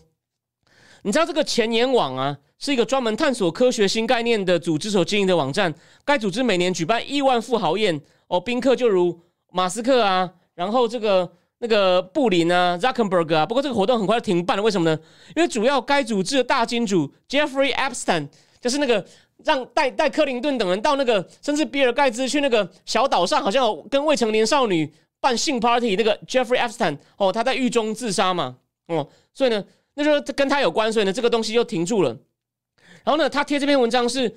[1.02, 5.72] 你知道这个前沿网啊，是一个专门探索科学新概念的组织所经营的网站。
[6.04, 9.20] 该组织每年举办亿万富豪宴，哦，宾客就如
[9.52, 13.46] 马斯克啊，然后这个那个布林啊，Zuckerberg 啊。
[13.46, 14.98] 不过这个活动很快就停办了，为什么呢？
[15.36, 18.28] 因为主要该组织的大金主 Jeffrey Epstein，
[18.60, 19.04] 就是那个
[19.44, 24.92] 让带带克林顿等人到那个，甚至比尔盖茨去那个小岛上，好像跟未成年少女。
[25.26, 28.56] 办性 party 那个 Jeffrey Epstein 哦，他在狱中自杀嘛，
[28.86, 29.64] 哦，所以呢，
[29.94, 32.16] 那就跟他有关，所以呢，这个东西就停住了。
[33.02, 34.32] 然后呢，他贴这篇文章是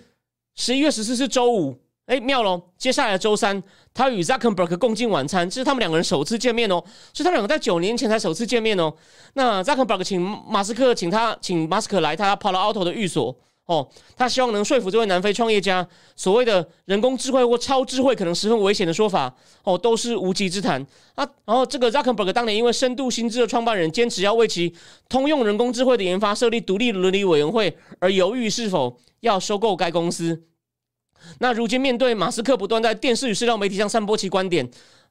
[0.55, 1.77] 十一月十四是周五，
[2.07, 2.59] 哎，妙喽！
[2.75, 3.61] 接下来周三，
[3.93, 6.83] 他与 Zuckerberg 共进晚餐，这是他们两个人首次见面哦，
[7.13, 8.91] 是他们两个在九年前才首次见面哦。
[9.35, 13.35] 那 Zuckerberg 请马斯克请他请马斯克来他 Palo Alto 的寓所。
[13.69, 19.31] 哦，他希望能说服这位南非创业家，所谓的人工智慧或超智慧可能十分危险的说法，
[19.63, 21.23] 哦，都是无稽之谈啊。
[21.45, 24.73] 然后这个 Zuckerberg 当年因为深度心智的创办人坚持要为其
[25.07, 30.45] 通用人工智慧的研发设立独立伦理委员会，而犹豫是否要收购该公司。
[31.37, 34.67] 那如今面对马斯克不断在电视与社交媒体上散播其观点。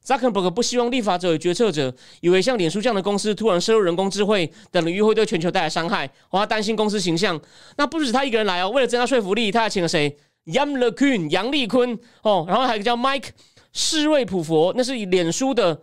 [0.09, 7.39] Zuckerberg 不希望立法者与决策者以为像脸书这样的公司突然涉入人工智慧等领域会对全球带来伤害，或他担心公司形象。
[7.77, 13.27] 那不止他一个人来哦，为了增加说服力，他还请了谁？Yam LeCun 杨立坤哦，然后还有一个叫 Mike
[13.71, 15.79] 施瑞普佛，那是脸书的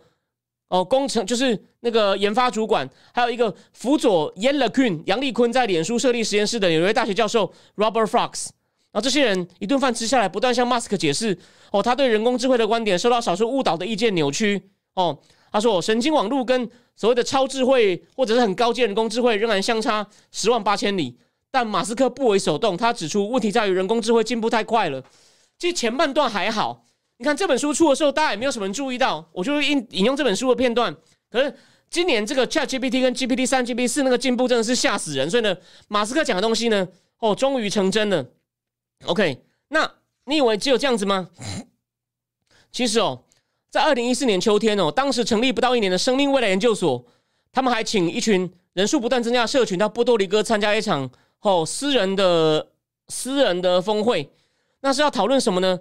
[0.67, 8.49] 哦工程，就是那个研发主管，还有一个辅佐 Yam LeCun 杨立坤在脸书设立实验室的纽约大学教授 Robert Fox。
[8.91, 11.37] 然后这些人一顿饭吃下来，不断向 Mask 解释
[11.71, 15.17] 哦，他对人工智慧的观点受到少数误导的意见扭曲哦，
[15.51, 21.17] 他说神经网络跟所谓的超智慧或者是很高阶人工智慧仍然相差十万八千里。
[21.49, 25.01] 但马斯克不为所动，他指出问题在于人工智慧进步太快了。
[25.57, 26.83] 其实前半段还好，
[27.17, 30.95] 你看这本书出的时候，大家也没有什么人注意到，我就引引用这本书的片段。
[31.31, 31.55] 可是
[31.89, 35.55] 今年这个 Chat GPT 跟 GPT 三、GPT 四那个进步真的是吓死人，所以呢，
[35.87, 36.87] 马斯克讲的东西呢，
[37.19, 38.25] 哦，终于成真了。
[39.05, 39.89] OK，那
[40.27, 41.29] 你以为只有这样子吗？
[42.69, 43.23] 其实哦，
[43.69, 47.05] 在二零一四年秋天哦，当时成立不到一年的生命未来研究所，
[47.53, 51.09] 他们还请一群人数不断增加的社群到波多黎各参加一场。
[51.39, 52.67] 哦，私人的
[53.07, 54.29] 私人的峰会，
[54.81, 55.79] 那是要讨论什么呢？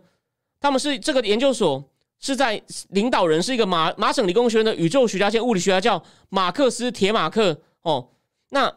[0.60, 1.82] 他们是这个研究所
[2.20, 7.60] 是在领导人是一个马麻省理工学院的宇宙学家兼物理学家，叫马克思铁马克。
[7.82, 8.10] 哦，
[8.50, 8.72] 那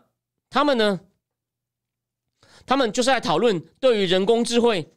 [0.50, 1.00] 他们呢？
[2.66, 4.92] 他们就是在讨论对于人工智慧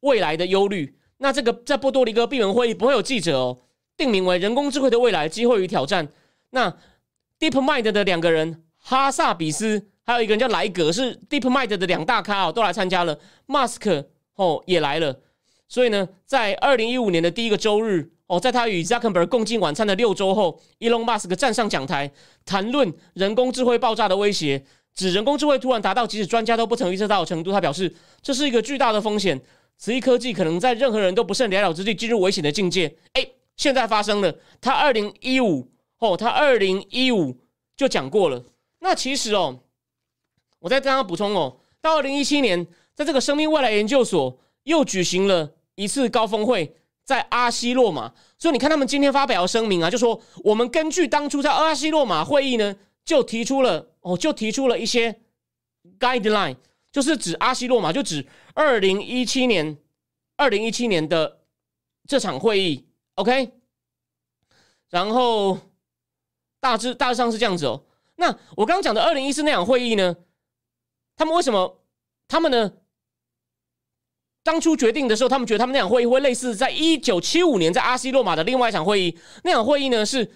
[0.00, 0.96] 未来的忧虑。
[1.18, 3.58] 那这个在波多黎各闭门会议不会有记者哦，
[3.96, 6.08] 定名为“人工智慧的未来机会与挑战”。
[6.50, 6.76] 那
[7.38, 9.88] DeepMind 的两个人哈萨比斯。
[10.08, 13.20] 还有一个人叫莱格，是 DeepMind 的两大咖哦，都来参加了。
[13.46, 15.20] Mask 哦也来了，
[15.68, 22.10] 所以呢，在二零一五年的第一个周日哦，在他与 Zuckerberg 共进晚餐的六周后，Elon Musk 站上讲台，
[22.46, 27.52] 谈论人工智慧爆炸的威胁，指人工智慧突然达到即使专家都不曾预测到的程度。
[27.52, 29.38] 他表示，这是一个巨大的风险，
[29.78, 32.94] 此一科技可能在任何人都不慎了了之际进入危险的境界。
[33.14, 33.26] 哎，
[33.56, 34.34] 现在发生了。
[34.60, 35.70] 他二零一五
[36.00, 37.38] 哦，他二零一五
[37.76, 38.44] 就讲过了。
[38.80, 39.60] 那其实哦。
[40.60, 46.74] 我再刚刚补充哦，到二零一七年，在这个生命未来研究所又举行了一次高峰会，
[47.04, 48.12] 在阿西洛马。
[48.40, 52.74] 所以你看，他们今天发表的声明啊，就说我们根据当初在阿西洛马会议呢，
[53.04, 55.20] 就提出了哦，就提出了一些
[56.00, 56.56] guideline，
[56.90, 59.76] 就是指阿西洛马，就指二零一七年
[60.36, 61.40] 二零一七年的
[62.06, 63.52] 这场会议，OK。
[64.90, 65.58] 然后
[66.60, 67.84] 大致大致上是这样子哦。
[68.16, 68.26] 那
[68.56, 70.16] 我刚刚讲的二零一四那场会议呢？
[71.16, 71.84] 他们为什么？
[72.26, 72.72] 他们呢？
[74.42, 79.18] 当初决定的时候，他们觉得他们那场会议会类似在一九七五年在阿西洛马的另外一场会议。
[79.44, 80.32] 那场会议呢是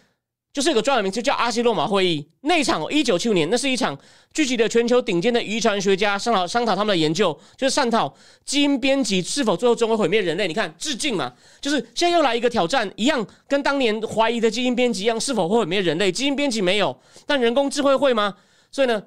[0.53, 2.29] 就是有个专有名词，叫阿西洛马会议。
[2.43, 3.99] 那场一九七五年，那是一场
[4.35, 10.47] 聚集了全球顶尖的遗传学家商讨商讨他们的研究，就是探讨基因编辑是否最后终会毁灭人类。
[10.47, 16.13] 你看，致敬嘛，就是现在又来一个挑战，一样跟当年怀疑的基因编辑一样，是否会毁灭人类？
[16.13, 16.95] 基因编辑没有，
[17.27, 18.35] 但人工智慧会吗？
[18.71, 19.03] 所以呢？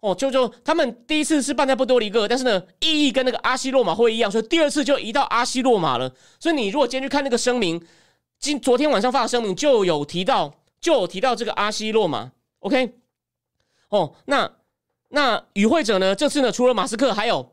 [0.00, 6.10] 哦，就就他们第一次是办在波多黎各，但是呢，意义跟那个阿西洛马会议一样，所以第二次就移到阿西洛马了。
[6.38, 7.78] 所以你如果今天去看那个声明，
[8.38, 12.32] 今昨天晚上发的声明就有提到，就有提到这个阿西洛嘛。
[12.60, 12.94] OK，
[13.88, 14.50] 哦，那
[15.08, 16.14] 那与会者呢？
[16.14, 17.52] 这次呢，除了马斯克，还有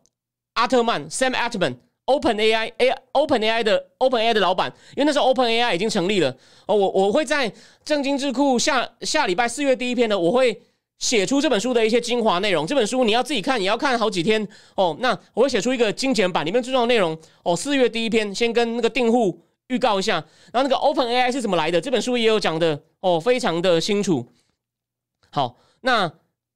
[0.54, 6.36] 阿特曼 Sam Altman，Open AI A Open AI 的 Open AI 的老板，因为那时候 Open AI 已经成立了。
[6.66, 7.52] 哦，我我会在
[7.84, 10.62] 正经智库下下礼拜四月第一篇呢，我会。
[11.00, 14.98] 写出这本书的一些精华内容，这本书你要自己看，也要看好几天哦。
[15.00, 17.56] 那我会写出一个精简版，里面最重要的内容哦。
[17.56, 20.14] 四月第一篇，先跟那个订户预告一下，
[20.52, 24.32] 然后那个 Open AI 是怎么来的，这本书也有讲的哦，非常的清楚。
[25.30, 26.12] 好，那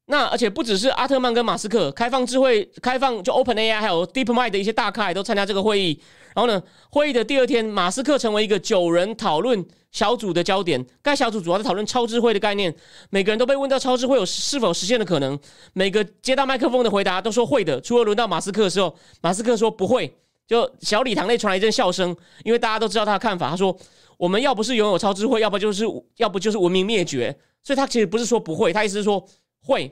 [0.05, 6.01] 那而且不只是阿特曼跟马斯克，开放智慧、开放就 Open AI，还有 DeepMind 的一些大咖也都参加这个会议。
[6.33, 9.65] 然后呢，会议的第二天，马斯克成为一个九人讨论。
[9.91, 12.73] 小组的焦点，该小组主要在讨论超智慧的概念。
[13.09, 15.37] 每个人都被问到超智慧有是否实现的可能。
[15.73, 20.15] 每个接到麦克风的回答都说会的，除了轮到马斯克的时候，马斯克说不会。
[20.51, 23.49] 就小礼堂内传来一阵笑声，因为大家都知道他的看法。
[23.49, 23.73] 他说
[24.19, 25.85] ：“我们要不是拥有超智慧，要不就是
[26.17, 27.33] 要不就是文明灭绝。”
[27.63, 29.25] 所以他其实不是说不会，他意思是说
[29.61, 29.89] 会。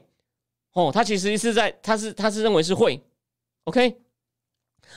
[0.74, 3.01] 哦，他其实是在他是他是认为是会。
[3.64, 3.95] OK，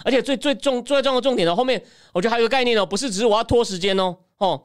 [0.05, 1.81] 而且最最重最重要的重点呢，后面
[2.13, 4.65] 我觉得还有个概念哦，不是只是我要拖时间哦，哦。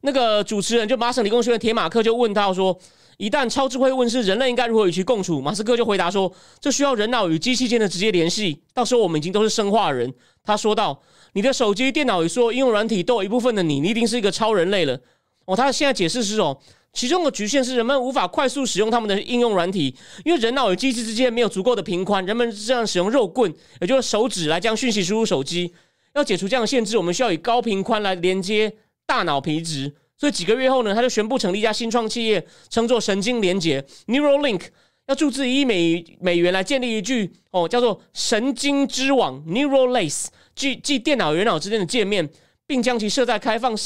[0.00, 2.74] 那个主持人就麻省理工学院铁马克就问他说
[3.18, 10.14] ：“一旦超智慧问世，人类应该如何与其共处？”马斯克就回答说：“这需要人脑与机器间的直接联系，到时候我们已经都是生化人。”
[10.44, 11.02] 他说道
[11.34, 14.98] ：“你的手机、电脑与所有应用软体都有一部分的你，你一定是一个超人类了。”
[15.46, 16.56] 哦，他现在解释是哦，
[16.92, 19.94] 其中的局限是人们无法快速使用他们的应用软体，
[20.24, 25.74] 因为人脑与机器之间没有足够的频宽，人们这样使用肉棍，也就是手指来将讯息输入手机。
[26.14, 28.72] 要解除这样的限制，我们需要以高频宽来连接。
[29.06, 34.62] 大脑皮质，所以几个月后呢，他就宣布成立一家新创企业，称作神经连接 （Neural Link），
[35.06, 42.28] 要注资一亿美美元来建立一句哦，叫做神经之网 （Neural Lace） 即即电脑与人脑之间的界面，
[42.66, 43.78] 并将其设在开放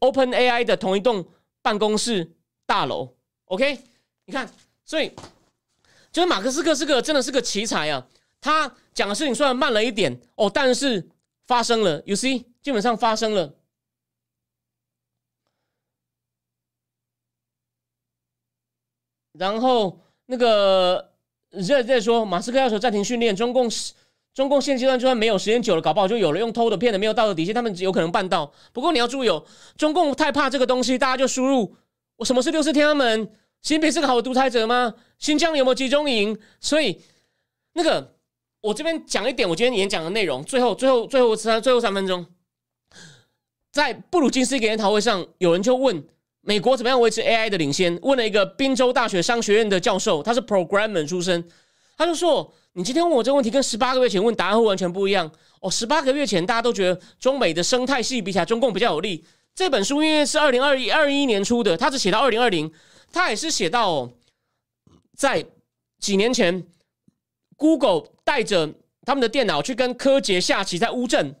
[0.00, 1.26] Open AI 的同一栋
[1.62, 2.32] 办公室
[2.66, 3.14] 大楼。
[3.46, 3.78] OK，
[4.26, 4.46] 你看，
[4.84, 5.10] 所以
[6.12, 8.06] 就是马克思克是个真的是个奇才啊！
[8.42, 11.08] 他讲的事情虽然慢了一点哦，但是
[11.46, 13.54] 发生了，You see，基本上发生了。
[19.38, 21.12] 然后那个
[21.50, 23.70] 热在说，马斯克要求暂停训练，中共
[24.34, 28.52] 中共现阶段就算没有时间久了，搞不好就有了用偷的骗的，没有道德底线，他们有可能办到。
[28.72, 29.44] 不过你要注意哦，
[29.76, 31.74] 中共太怕这个东西，大家就输入
[32.16, 33.24] 我什么是六四天安门，
[33.62, 34.94] 习近平是个好独裁者吗？
[35.18, 36.38] 新疆有没有集中营？
[36.60, 37.00] 所以
[37.74, 38.16] 那个
[38.60, 42.26] 我这边讲一点，我今天演讲的内容，最后最后最后三最后三分钟，
[43.70, 46.04] 在布鲁金斯基研讨会上，有人就问。
[46.48, 47.94] 美国怎么样维持 AI 的领先？
[48.00, 51.46] 问了一个宾州大学商学院的教授，他是 programmer 出身，
[51.94, 55.30] 他就说：“你今天问我这个问题，跟十八个月前问答案会完全不一样。”
[55.60, 59.26] 哦，十八个月前大家都觉得中美的生态系比起来，中共比较有利。
[59.54, 62.72] 这本书因为是二零二一二一年出的，他只写到二零二零，
[63.12, 64.08] 他也是写到
[65.14, 65.44] 在
[66.00, 66.66] 几年前
[67.58, 68.70] ，Google 带着
[69.02, 71.36] 他们的电脑去跟柯洁下棋，在乌镇。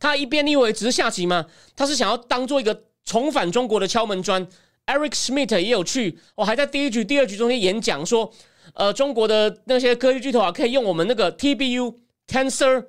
[0.00, 1.46] 他一边以为只是下棋嘛？
[1.76, 2.82] 他是想要当做一个。
[3.08, 4.46] 重返中国的敲门砖
[4.86, 8.30] ，Eric Schmidt 也有去，我还在第一局、第二局中间演讲说，
[8.74, 11.94] 呃，中国的那些科技巨头啊，可以用我们那个 TBU
[12.30, 12.84] Tensor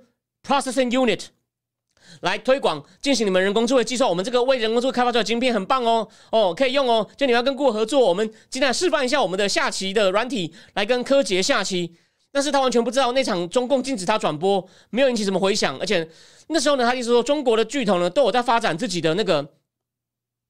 [0.46, 1.28] Processing Unit
[2.20, 4.10] 来推广进行你们人工智慧计算。
[4.10, 7.08] 我们这个为人工智慧开发出来的晶片很棒哦，哦，可以用哦。
[7.16, 11.96] 就你要跟顾客合作，我们今天示范一下我们的下棋的软体，来跟柯洁下棋。
[12.34, 15.78] 但是他完全不知道那场中共禁止他转播，没有引起什么回响。
[15.80, 16.06] 而且
[16.50, 19.48] 那时候呢，他一直说，中国的巨头呢都有在发展自己的那个。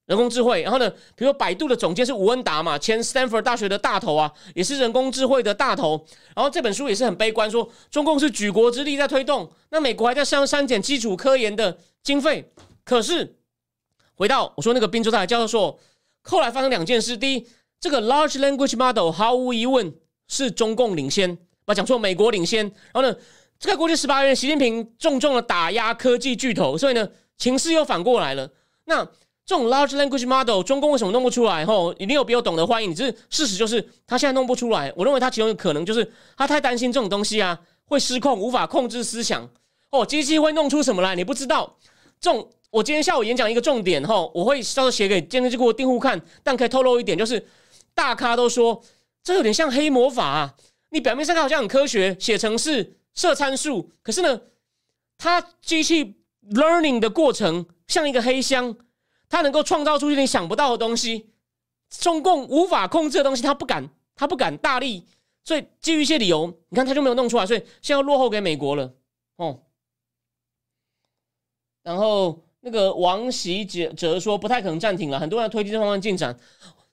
[0.10, 0.90] 人工智慧，然后呢？
[0.90, 6.04] 比如说百度的总监是吴恩达嘛，前 Stanford 大学的大头啊，也是人工智慧的大头。
[6.36, 12.52] 然后这本书也是很悲观，说中共是举国之力在推动，那美国还在上删减基础科研的经费。
[12.84, 13.36] 可是
[14.16, 15.80] 回到我说那个宾州大学教授，
[16.24, 17.48] 后来发生两件事：第一，
[17.80, 19.94] 这个 Large Language Model 毫无疑问
[20.28, 22.66] 是中共领先，把讲错，美国领先。
[22.66, 23.16] 然后呢，
[23.60, 27.08] 这个过去十八月，习近平重重的打压科技巨头，所以呢，
[27.38, 28.50] 情势又反过来了。
[28.86, 29.08] 那
[29.50, 31.66] 这种 large language model，中共为什么弄不出来？
[31.66, 32.94] 吼，一定有比我懂得，欢迎你。
[32.94, 34.94] 这事实就是他现在弄不出来。
[34.96, 39.50] 我认为他其中一个可能就是他太担心这种东西啊会失控，无法控制思想。
[39.90, 41.16] 哦，机器会弄出什么来？
[41.16, 41.76] 你不知道。
[42.22, 46.22] 这种我今天下午演讲一个重点，吼，我会到时候写给监视机构订户看。
[46.44, 47.44] 但可以透露一点，就是
[47.96, 48.80] 大咖都说
[49.24, 50.54] 这有点像黑魔法啊。
[50.92, 54.42] 你表面上看好像很科学，写程式设参数，可是呢，
[55.18, 56.14] 它机器
[56.52, 58.78] learning 的过程像一个黑箱。
[59.30, 61.30] 他能够创造出一点想不到的东西，
[61.90, 65.06] 中共无法控制的东西，他不敢，他不敢大力，
[65.44, 68.92] 所以基于一些理由，你看他就没有弄出来，所以现在落后给美国了
[69.38, 69.60] 哦。
[71.84, 76.38] 然后那个王喜哲哲说不太可能暂停了，很多人推进这方面进展，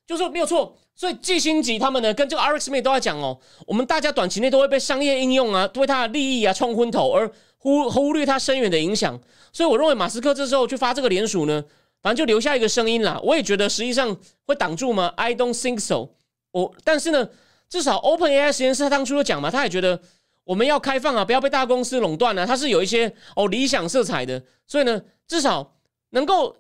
[0.06, 0.76] 就说没有错。
[0.94, 9.18] 所以季星吉他们呢，跟这个 Alex Smith 都在讲哦，我们大家短期内都会被商业应用啊，对他的利益啊冲昏头，而忽忽略他深远的影响。
[9.52, 11.64] 所以我认为马斯克这时候去发这个联署呢。
[12.02, 16.10] 反正就留下一个声音啦，我也觉得实际上会挡住吗？I don't think so。
[16.52, 17.28] 我但是呢，
[17.68, 20.00] 至少 Open AI 实验室他当初就讲嘛，他也觉得
[20.44, 24.40] 我们要开放啊，不要被大公司垄断啊，他是有一些哦理想色彩的。
[24.68, 25.76] 所以呢，至少
[26.10, 26.56] 能够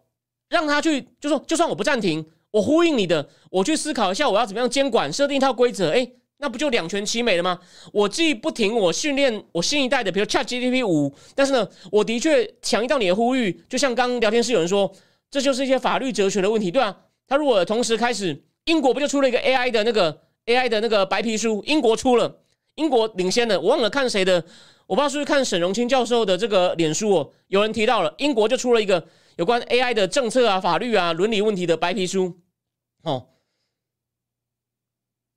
[0.48, 7.60] 让他去，就说就算我不暂停，我呼应你的，我去思考一下我要怎么样监管，设定一套规则，哎，那不就两全其美了吗？
[7.92, 14.92] 我既不停我训练我新一代的，比如 Chat GPT 五，但是呢，我的确强一到你的呼吁，就像刚聊天室有人说。
[15.30, 16.96] 这就是一些法律哲学的问题，对啊，
[17.26, 21.62] 他如果同时开始，英国不就出了一个 AI 的那个 AI 的那个白皮书？
[21.66, 22.40] 英国出了，
[22.76, 23.60] 英国领先了。
[23.60, 24.44] 我忘了看谁的，
[24.86, 27.32] 我不知道是不是看沈荣清教授的这个脸书哦。
[27.48, 29.04] 有人提到了，英国就出了一个
[29.36, 32.38] 有关 AI 的政策啊、法律啊、伦理问题的白皮书。
[33.02, 33.26] 哦，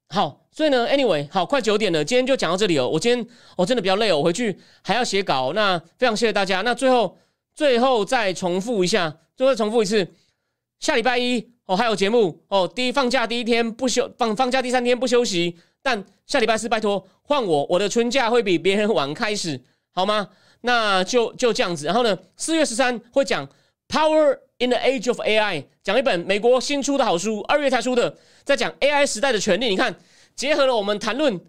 [0.07, 2.87] 好，所以呢，Anyway，好，快九点了，今天就讲到这里哦。
[2.87, 3.27] 我今天
[3.57, 5.53] 我真的比较累哦，我回去还要写稿。
[5.53, 6.61] 那非常谢谢大家。
[6.61, 7.17] 那最后
[7.53, 9.17] 最后再重复一下。
[9.39, 10.05] 最后重复一次，
[10.81, 12.67] 下礼拜一哦还有节目哦。
[12.67, 19.57] 第一放假第一天不休放放假第三天不休息，但下礼拜四拜托换我，我的春假会比别人晚开始，
[19.93, 20.27] 好吗？
[20.59, 21.85] 那就就这样子。
[21.85, 23.47] 然后呢，四月十三会讲
[23.87, 29.69] 《Power in the Age of AI》，讲一本美国新出的好书，二月才出的，在讲 AI 时代的权利。
[29.69, 29.95] 你看，
[30.35, 31.39] 结合了我们谈论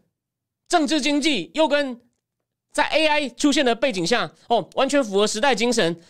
[0.68, 2.00] 政治经济，又跟
[2.70, 6.00] 在 AI 出现的背景下，哦，完全符合时代精神。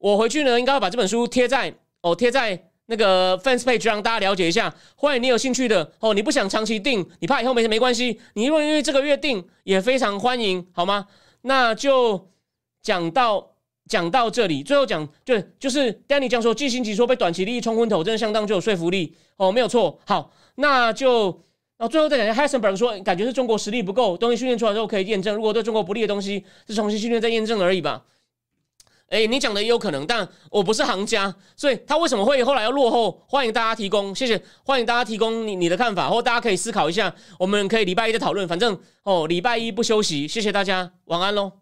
[0.00, 4.74] 我回去呢，应该要把这本书贴在哦，贴在那个 fans page 让大家了解一下。
[4.96, 11.06] 欢迎你有兴趣的哦，你不想长期订，你怕以后没没关系，你如果因为这个月订也非常欢迎，好吗？
[11.42, 12.30] 那就
[12.80, 13.50] 讲到
[13.88, 20.00] 讲到这里，最后讲对，就是 Danny 讲说，季星奇说被短期利益冲昏头，真的相当具有说服力哦，没有错。
[20.06, 21.24] 好，那就
[21.76, 28.02] 然后最后再讲一下 Hassenberg 说，感觉是中国实力不够，东西训练出来之后可以验证，如果对中国不利的东西，是重新训练再验证而已吧。
[29.10, 33.22] 哎，你讲的也有可能，但我不是行家，所以他为什么会后来要落后？
[33.28, 38.46] 欢迎大家提供，谢谢，欢迎大家提供你你的看法，或大家可以思考一下，我们可以礼拜一再讨论。
[38.46, 41.59] 反正哦，礼拜一不休息，谢谢大家，晚安喽。